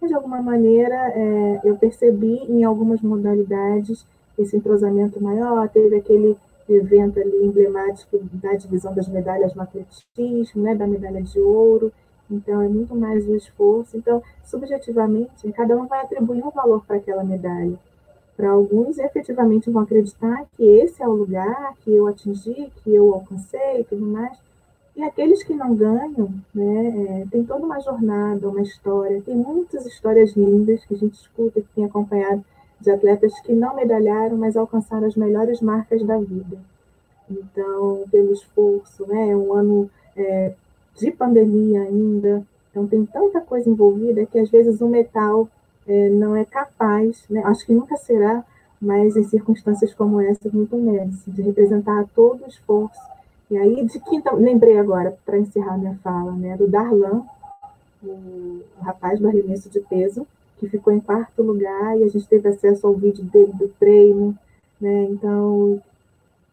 Mas, 0.00 0.10
de 0.10 0.16
alguma 0.16 0.42
maneira, 0.42 0.96
é, 1.14 1.60
eu 1.62 1.76
percebi 1.76 2.42
em 2.48 2.64
algumas 2.64 3.00
modalidades 3.00 4.04
esse 4.36 4.56
entrosamento 4.56 5.22
maior. 5.22 5.68
Teve 5.68 5.94
aquele 5.96 6.36
evento 6.68 7.20
ali 7.20 7.46
emblemático 7.46 8.18
da 8.32 8.54
divisão 8.54 8.92
das 8.92 9.06
medalhas 9.06 9.54
no 9.54 9.62
atletismo, 9.62 10.64
né, 10.64 10.74
da 10.74 10.86
medalha 10.86 11.22
de 11.22 11.38
ouro. 11.38 11.92
Então, 12.28 12.60
é 12.60 12.68
muito 12.68 12.96
mais 12.96 13.28
o 13.28 13.36
esforço. 13.36 13.96
Então, 13.96 14.20
subjetivamente, 14.44 15.52
cada 15.52 15.76
um 15.76 15.86
vai 15.86 16.00
atribuir 16.00 16.42
um 16.42 16.50
valor 16.50 16.84
para 16.84 16.96
aquela 16.96 17.22
medalha 17.22 17.78
para 18.36 18.50
alguns 18.50 18.98
efetivamente 18.98 19.70
vão 19.70 19.82
acreditar 19.82 20.44
que 20.56 20.62
esse 20.62 21.02
é 21.02 21.08
o 21.08 21.12
lugar 21.12 21.74
que 21.84 21.92
eu 21.92 22.06
atingi, 22.06 22.70
que 22.82 22.94
eu 22.94 23.14
alcancei 23.14 23.80
e 23.80 23.84
tudo 23.84 24.04
mais. 24.04 24.36
E 24.96 25.02
aqueles 25.02 25.42
que 25.42 25.54
não 25.54 25.74
ganham, 25.74 26.32
né, 26.54 27.22
é, 27.22 27.26
tem 27.30 27.44
toda 27.44 27.64
uma 27.64 27.80
jornada, 27.80 28.48
uma 28.48 28.62
história, 28.62 29.22
tem 29.22 29.34
muitas 29.34 29.86
histórias 29.86 30.32
lindas 30.32 30.84
que 30.84 30.94
a 30.94 30.96
gente 30.96 31.14
escuta, 31.14 31.60
que 31.60 31.68
tem 31.74 31.84
acompanhado 31.84 32.44
de 32.80 32.90
atletas 32.90 33.38
que 33.40 33.52
não 33.52 33.74
medalharam, 33.74 34.36
mas 34.36 34.56
alcançaram 34.56 35.06
as 35.06 35.16
melhores 35.16 35.60
marcas 35.60 36.02
da 36.04 36.18
vida. 36.18 36.58
Então, 37.28 38.04
pelo 38.10 38.32
esforço, 38.32 39.06
né, 39.06 39.30
é 39.30 39.36
um 39.36 39.52
ano 39.52 39.90
é, 40.16 40.54
de 40.96 41.10
pandemia 41.10 41.82
ainda, 41.82 42.46
então 42.70 42.86
tem 42.86 43.04
tanta 43.06 43.40
coisa 43.40 43.68
envolvida 43.70 44.26
que 44.26 44.38
às 44.38 44.50
vezes 44.50 44.80
o 44.80 44.88
metal 44.88 45.48
é, 45.86 46.08
não 46.10 46.34
é 46.34 46.44
capaz, 46.44 47.24
né, 47.28 47.42
acho 47.44 47.66
que 47.66 47.72
nunca 47.72 47.96
será, 47.96 48.44
mas 48.80 49.16
em 49.16 49.24
circunstâncias 49.24 49.94
como 49.94 50.20
essa, 50.20 50.48
muito 50.52 50.76
menos, 50.76 51.22
de 51.26 51.42
representar 51.42 52.04
todo 52.14 52.44
o 52.44 52.48
esforço. 52.48 53.00
E 53.50 53.56
aí, 53.56 53.84
de 53.84 54.00
quinta, 54.00 54.32
lembrei 54.32 54.78
agora, 54.78 55.16
para 55.24 55.38
encerrar 55.38 55.78
minha 55.78 55.98
fala, 56.02 56.32
né, 56.32 56.56
do 56.56 56.66
Darlan, 56.66 57.22
o, 58.02 58.08
o 58.78 58.82
rapaz 58.82 59.18
do 59.18 59.28
arremesso 59.28 59.68
de 59.70 59.80
peso, 59.80 60.26
que 60.58 60.68
ficou 60.68 60.92
em 60.92 61.00
quarto 61.00 61.42
lugar 61.42 61.98
e 61.98 62.04
a 62.04 62.08
gente 62.08 62.26
teve 62.26 62.48
acesso 62.48 62.86
ao 62.86 62.94
vídeo 62.94 63.24
dele 63.24 63.52
do 63.52 63.68
treino, 63.68 64.36
né? 64.80 65.04
Então, 65.04 65.80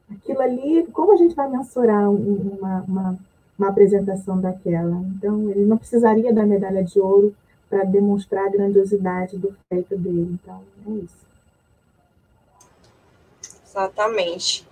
aquilo 0.10 0.42
ali, 0.42 0.88
como 0.92 1.14
a 1.14 1.18
gente 1.18 1.36
vai 1.36 1.50
mensurar 1.50 2.10
uma, 2.10 2.84
uma, 2.88 3.20
uma 3.58 3.70
apresentação 3.70 4.40
daquela? 4.40 5.04
Então, 5.16 5.50
ele 5.50 5.66
não 5.66 5.78
precisaria 5.78 6.34
da 6.34 6.46
medalha 6.46 6.84
de 6.84 7.00
ouro 7.00 7.34
para 7.72 7.86
demonstrar 7.86 8.48
a 8.48 8.50
grandiosidade 8.50 9.38
do 9.38 9.56
feito 9.70 9.98
dele. 9.98 10.38
Então, 10.44 10.62
é 10.86 10.92
isso. 10.92 11.26
Exatamente. 13.66 14.68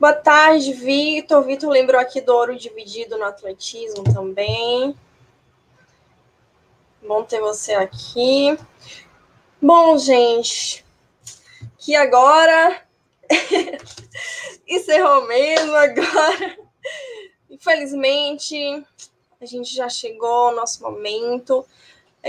Boa 0.00 0.14
tarde, 0.14 0.72
Vitor. 0.72 1.44
Vitor 1.44 1.68
lembrou 1.68 2.00
aqui 2.00 2.22
do 2.22 2.32
ouro 2.34 2.56
dividido 2.56 3.18
no 3.18 3.24
atletismo 3.24 4.02
também. 4.04 4.96
Bom 7.06 7.22
ter 7.22 7.40
você 7.40 7.74
aqui. 7.74 8.58
Bom, 9.60 9.98
gente, 9.98 10.82
que 11.78 11.94
agora 11.94 12.82
encerrou 14.66 15.26
mesmo 15.26 15.74
agora. 15.74 16.58
Infelizmente, 17.50 18.56
a 19.38 19.44
gente 19.44 19.74
já 19.74 19.90
chegou 19.90 20.48
ao 20.48 20.54
nosso 20.54 20.82
momento. 20.82 21.66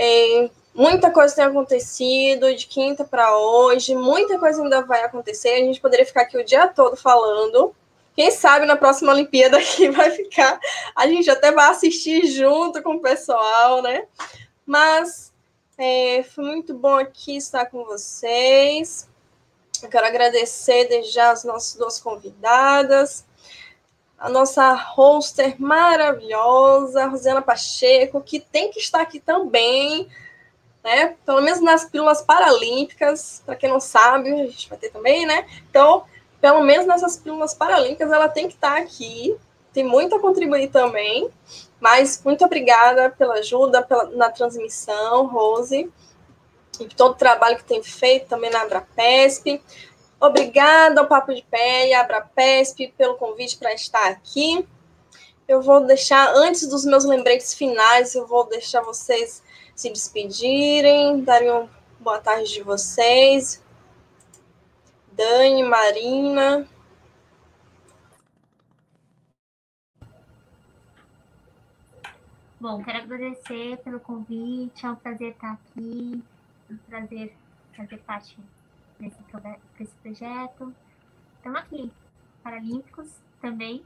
É, 0.00 0.48
muita 0.72 1.10
coisa 1.10 1.34
tem 1.34 1.44
acontecido 1.44 2.54
de 2.54 2.68
quinta 2.68 3.04
para 3.04 3.36
hoje, 3.36 3.96
muita 3.96 4.38
coisa 4.38 4.62
ainda 4.62 4.80
vai 4.82 5.02
acontecer. 5.02 5.48
A 5.48 5.56
gente 5.56 5.80
poderia 5.80 6.06
ficar 6.06 6.22
aqui 6.22 6.38
o 6.38 6.44
dia 6.44 6.68
todo 6.68 6.96
falando. 6.96 7.74
Quem 8.14 8.30
sabe 8.30 8.64
na 8.64 8.76
próxima 8.76 9.12
Olimpíada 9.12 9.60
que 9.60 9.90
vai 9.92 10.12
ficar, 10.12 10.60
a 10.94 11.06
gente 11.08 11.28
até 11.28 11.50
vai 11.50 11.70
assistir 11.70 12.26
junto 12.26 12.80
com 12.80 12.94
o 12.94 13.00
pessoal, 13.00 13.82
né? 13.82 14.06
Mas 14.64 15.32
é, 15.76 16.22
foi 16.22 16.44
muito 16.44 16.74
bom 16.74 16.94
aqui 16.94 17.36
estar 17.36 17.66
com 17.66 17.84
vocês. 17.84 19.08
Eu 19.82 19.88
quero 19.88 20.06
agradecer 20.06 20.88
desde 20.88 21.12
já 21.12 21.32
as 21.32 21.42
nossas 21.42 21.74
duas 21.74 22.00
convidadas, 22.00 23.24
a 24.18 24.28
nossa 24.28 24.74
hoster 24.74 25.54
maravilhosa, 25.60 27.06
Rosana 27.06 27.40
Pacheco, 27.40 28.20
que 28.20 28.40
tem 28.40 28.70
que 28.70 28.80
estar 28.80 29.00
aqui 29.00 29.20
também 29.20 30.08
né? 30.82 31.16
Pelo 31.24 31.42
menos 31.42 31.60
nas 31.60 31.84
pílulas 31.84 32.22
paralímpicas, 32.22 33.42
para 33.44 33.56
quem 33.56 33.68
não 33.68 33.80
sabe, 33.80 34.32
a 34.32 34.46
gente 34.46 34.68
vai 34.68 34.78
ter 34.78 34.90
também, 34.90 35.26
né? 35.26 35.46
Então, 35.68 36.04
pelo 36.40 36.62
menos 36.62 36.86
nessas 36.86 37.16
pílulas 37.16 37.52
paralímpicas, 37.52 38.10
ela 38.10 38.28
tem 38.28 38.48
que 38.48 38.54
estar 38.54 38.78
aqui. 38.78 39.36
Tem 39.72 39.84
muito 39.84 40.14
a 40.14 40.20
contribuir 40.20 40.68
também. 40.70 41.28
Mas 41.80 42.22
muito 42.24 42.44
obrigada 42.44 43.10
pela 43.10 43.34
ajuda 43.34 43.82
pela, 43.82 44.04
na 44.10 44.30
transmissão, 44.30 45.26
Rose, 45.26 45.90
e 46.80 46.86
todo 46.86 47.12
o 47.12 47.16
trabalho 47.16 47.56
que 47.56 47.64
tem 47.64 47.82
feito 47.82 48.26
também 48.26 48.50
na 48.50 48.62
Abrapesp. 48.62 49.60
Obrigada 50.20 51.00
ao 51.00 51.06
Papo 51.06 51.32
de 51.32 51.42
Pé 51.42 51.88
e 51.88 51.94
à 51.94 52.00
Abrapesp 52.00 52.92
pelo 52.96 53.16
convite 53.16 53.56
para 53.56 53.72
estar 53.72 54.08
aqui. 54.08 54.66
Eu 55.46 55.62
vou 55.62 55.86
deixar, 55.86 56.34
antes 56.34 56.66
dos 56.66 56.84
meus 56.84 57.04
lembretes 57.04 57.54
finais, 57.54 58.14
eu 58.14 58.26
vou 58.26 58.44
deixar 58.48 58.82
vocês 58.82 59.42
se 59.76 59.90
despedirem, 59.90 61.22
darem 61.22 61.50
uma 61.50 61.70
boa 62.00 62.18
tarde 62.18 62.52
de 62.52 62.62
vocês. 62.62 63.62
Dani, 65.12 65.62
Marina. 65.62 66.68
Bom, 72.60 72.82
quero 72.82 72.98
agradecer 72.98 73.76
pelo 73.78 74.00
convite, 74.00 74.84
é 74.84 74.90
um 74.90 74.96
prazer 74.96 75.30
estar 75.30 75.52
aqui, 75.52 76.24
é 76.68 76.72
um 76.72 76.76
prazer 76.88 77.32
fazer 77.76 77.98
parte 77.98 78.36
desse, 78.98 79.18
desse 79.78 79.94
projeto. 80.02 80.74
Estamos 81.36 81.60
aqui, 81.60 81.90
Paralímpicos 82.42 83.08
também. 83.40 83.82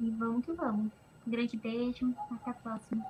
E 0.00 0.10
vamos 0.10 0.44
que 0.44 0.52
vamos. 0.52 0.90
Um 1.26 1.30
grande 1.30 1.56
beijo, 1.56 2.12
até 2.30 2.50
a 2.50 2.54
próxima. 2.54 3.04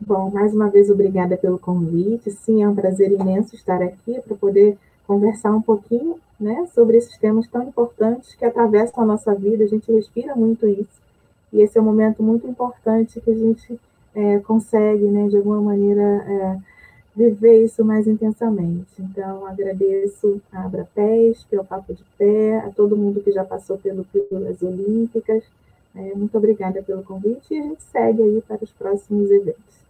Bom, 0.00 0.30
mais 0.30 0.52
uma 0.52 0.68
vez, 0.68 0.90
obrigada 0.90 1.36
pelo 1.36 1.58
convite. 1.58 2.30
Sim, 2.30 2.62
é 2.62 2.68
um 2.68 2.74
prazer 2.74 3.12
imenso 3.12 3.54
estar 3.54 3.80
aqui 3.80 4.20
para 4.20 4.36
poder 4.36 4.76
conversar 5.06 5.52
um 5.52 5.62
pouquinho 5.62 6.18
né, 6.40 6.66
sobre 6.74 6.96
esses 6.96 7.16
temas 7.18 7.46
tão 7.46 7.62
importantes 7.62 8.34
que 8.34 8.44
atravessam 8.44 9.04
a 9.04 9.06
nossa 9.06 9.32
vida. 9.34 9.62
A 9.62 9.68
gente 9.68 9.92
respira 9.92 10.34
muito 10.34 10.66
isso. 10.66 11.00
E 11.52 11.60
esse 11.60 11.78
é 11.78 11.80
um 11.80 11.84
momento 11.84 12.22
muito 12.22 12.48
importante 12.48 13.20
que 13.20 13.30
a 13.30 13.34
gente 13.34 13.78
é, 14.14 14.38
consegue, 14.40 15.04
né, 15.04 15.28
de 15.28 15.36
alguma 15.36 15.60
maneira, 15.60 16.02
é, 16.02 16.58
viver 17.14 17.64
isso 17.64 17.84
mais 17.84 18.06
intensamente. 18.06 18.90
Então, 18.98 19.46
agradeço 19.46 20.40
a 20.52 20.64
Abrapés, 20.64 21.44
pelo 21.44 21.64
Papo 21.64 21.94
de 21.94 22.04
Pé, 22.16 22.58
a 22.58 22.70
todo 22.70 22.96
mundo 22.96 23.22
que 23.22 23.32
já 23.32 23.44
passou 23.44 23.78
pelo 23.78 24.04
Pílulas 24.04 24.62
Olímpicas. 24.62 25.44
É, 25.94 26.14
muito 26.14 26.36
obrigada 26.38 26.82
pelo 26.82 27.02
convite 27.02 27.52
e 27.52 27.58
a 27.58 27.62
gente 27.62 27.82
segue 27.82 28.22
aí 28.22 28.42
para 28.42 28.64
os 28.64 28.70
próximos 28.70 29.30
eventos. 29.30 29.82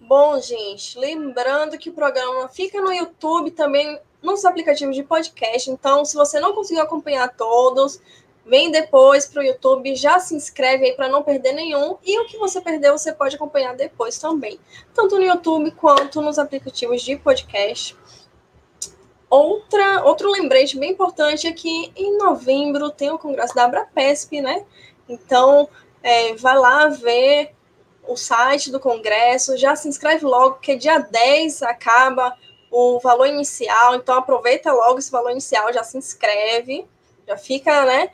Bom, 0.00 0.40
gente, 0.40 0.98
lembrando 0.98 1.78
que 1.78 1.90
o 1.90 1.92
programa 1.92 2.48
fica 2.48 2.80
no 2.80 2.92
YouTube 2.92 3.52
também 3.52 4.00
nos 4.20 4.44
aplicativos 4.44 4.96
de 4.96 5.04
podcast. 5.04 5.70
Então, 5.70 6.04
se 6.04 6.16
você 6.16 6.40
não 6.40 6.52
conseguiu 6.52 6.82
acompanhar 6.82 7.28
todos, 7.36 8.00
vem 8.50 8.68
depois 8.68 9.26
para 9.26 9.40
o 9.40 9.44
YouTube, 9.44 9.94
já 9.94 10.18
se 10.18 10.34
inscreve 10.34 10.86
aí 10.86 10.92
para 10.92 11.08
não 11.08 11.22
perder 11.22 11.52
nenhum. 11.52 11.96
E 12.04 12.18
o 12.18 12.26
que 12.26 12.36
você 12.36 12.60
perdeu, 12.60 12.98
você 12.98 13.12
pode 13.12 13.36
acompanhar 13.36 13.76
depois 13.76 14.18
também, 14.18 14.58
tanto 14.92 15.16
no 15.16 15.22
YouTube 15.22 15.70
quanto 15.70 16.20
nos 16.20 16.36
aplicativos 16.36 17.00
de 17.00 17.14
podcast. 17.14 17.96
Outra, 19.30 20.02
outro 20.04 20.28
lembrete 20.28 20.76
bem 20.76 20.90
importante 20.90 21.46
é 21.46 21.52
que 21.52 21.92
em 21.94 22.18
novembro 22.18 22.90
tem 22.90 23.12
o 23.12 23.18
congresso 23.18 23.54
da 23.54 23.66
Abrapesp, 23.66 24.40
né? 24.40 24.66
Então, 25.08 25.68
é, 26.02 26.34
vai 26.34 26.58
lá 26.58 26.88
ver 26.88 27.54
o 28.08 28.16
site 28.16 28.72
do 28.72 28.80
Congresso, 28.80 29.56
já 29.56 29.76
se 29.76 29.86
inscreve 29.86 30.24
logo, 30.24 30.54
porque 30.54 30.74
dia 30.74 30.98
10 30.98 31.62
acaba 31.62 32.36
o 32.68 32.98
valor 32.98 33.26
inicial, 33.26 33.94
então 33.94 34.16
aproveita 34.16 34.72
logo 34.72 34.98
esse 34.98 35.12
valor 35.12 35.30
inicial, 35.30 35.72
já 35.72 35.84
se 35.84 35.96
inscreve, 35.96 36.88
já 37.28 37.36
fica, 37.36 37.84
né? 37.84 38.10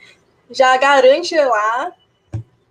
Já 0.51 0.77
garante 0.77 1.37
lá 1.37 1.93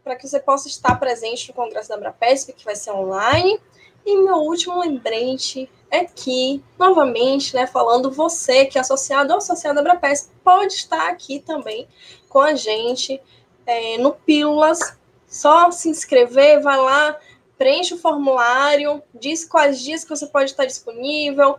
para 0.04 0.16
que 0.16 0.28
você 0.28 0.40
possa 0.40 0.68
estar 0.68 0.96
presente 1.00 1.48
no 1.48 1.54
Congresso 1.54 1.90
da 1.90 1.96
Abrapesp, 1.96 2.54
que 2.54 2.64
vai 2.64 2.76
ser 2.76 2.92
online. 2.92 3.60
E 4.06 4.16
meu 4.18 4.36
último 4.36 4.80
lembrete 4.80 5.70
é 5.90 6.06
que, 6.06 6.64
novamente, 6.78 7.56
né, 7.56 7.66
falando 7.66 8.12
você 8.12 8.66
que 8.66 8.78
é 8.78 8.82
associado 8.82 9.32
ou 9.32 9.40
associado 9.40 9.80
à 9.80 9.82
Abrapesp, 9.82 10.30
pode 10.44 10.74
estar 10.74 11.10
aqui 11.10 11.40
também 11.40 11.88
com 12.30 12.40
a 12.40 12.54
gente 12.54 13.20
é, 13.66 13.98
no 13.98 14.14
Pílulas 14.14 14.96
só 15.28 15.70
se 15.72 15.90
inscrever, 15.90 16.62
vai 16.62 16.78
lá, 16.78 17.20
preenche 17.58 17.94
o 17.94 17.98
formulário, 17.98 19.02
diz 19.14 19.44
quais 19.44 19.82
dias 19.82 20.04
que 20.04 20.10
você 20.10 20.28
pode 20.28 20.52
estar 20.52 20.66
disponível, 20.66 21.58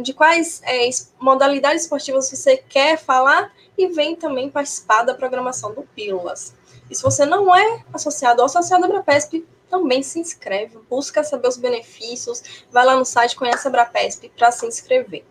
de 0.00 0.12
quais 0.12 0.60
é, 0.64 0.88
modalidades 1.18 1.82
esportivas 1.82 2.30
você 2.30 2.56
quer 2.56 2.98
falar 2.98 3.52
e 3.76 3.88
vem 3.88 4.16
também 4.16 4.50
participar 4.50 5.02
da 5.02 5.14
programação 5.14 5.72
do 5.72 5.82
Pílulas. 5.82 6.54
E 6.90 6.94
se 6.94 7.02
você 7.02 7.24
não 7.26 7.54
é 7.54 7.84
associado 7.92 8.40
ou 8.40 8.46
associado 8.46 8.84
à 8.84 8.86
Abrapesp, 8.88 9.46
também 9.68 10.02
se 10.02 10.18
inscreve, 10.18 10.78
busca 10.88 11.22
saber 11.22 11.48
os 11.48 11.56
benefícios, 11.56 12.64
vai 12.70 12.84
lá 12.84 12.96
no 12.96 13.04
site, 13.04 13.36
conhece 13.36 13.66
a 13.66 13.68
Abrapesp 13.68 14.30
para 14.36 14.50
se 14.50 14.66
inscrever. 14.66 15.24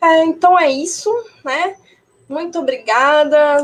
É, 0.00 0.24
então 0.24 0.58
é 0.58 0.70
isso, 0.70 1.10
né? 1.44 1.76
Muito 2.28 2.58
obrigada. 2.58 3.62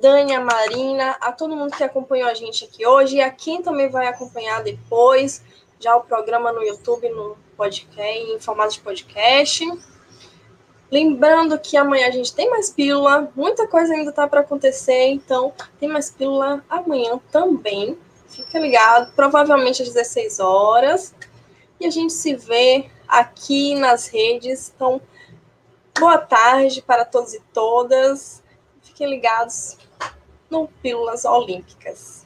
Dani, 0.00 0.38
Marina, 0.38 1.16
a 1.20 1.32
todo 1.32 1.56
mundo 1.56 1.76
que 1.76 1.84
acompanhou 1.84 2.28
a 2.28 2.34
gente 2.34 2.64
aqui 2.64 2.86
hoje 2.86 3.16
e 3.16 3.20
a 3.20 3.30
quem 3.30 3.62
também 3.62 3.88
vai 3.90 4.06
acompanhar 4.06 4.62
depois, 4.62 5.42
já 5.78 5.96
o 5.96 6.02
programa 6.02 6.52
no 6.52 6.62
YouTube, 6.62 7.08
no 7.10 7.36
podcast, 7.60 8.32
em 8.32 8.40
formato 8.40 8.72
de 8.72 8.80
podcast. 8.80 9.66
Lembrando 10.90 11.58
que 11.58 11.76
amanhã 11.76 12.08
a 12.08 12.10
gente 12.10 12.34
tem 12.34 12.48
mais 12.48 12.70
pílula, 12.70 13.30
muita 13.36 13.68
coisa 13.68 13.92
ainda 13.92 14.10
tá 14.10 14.26
para 14.26 14.40
acontecer, 14.40 15.08
então 15.08 15.52
tem 15.78 15.86
mais 15.86 16.10
pílula 16.10 16.64
amanhã 16.70 17.20
também. 17.30 17.98
Fica 18.28 18.58
ligado, 18.58 19.12
provavelmente 19.14 19.82
às 19.82 19.88
16 19.88 20.40
horas. 20.40 21.14
E 21.78 21.84
a 21.84 21.90
gente 21.90 22.14
se 22.14 22.34
vê 22.34 22.90
aqui 23.06 23.74
nas 23.74 24.08
redes. 24.08 24.72
Então, 24.74 25.00
boa 25.98 26.16
tarde 26.16 26.80
para 26.80 27.04
todos 27.04 27.34
e 27.34 27.40
todas. 27.52 28.42
Fiquem 28.80 29.10
ligados 29.10 29.76
no 30.48 30.66
Pílulas 30.82 31.26
Olímpicas. 31.26 32.19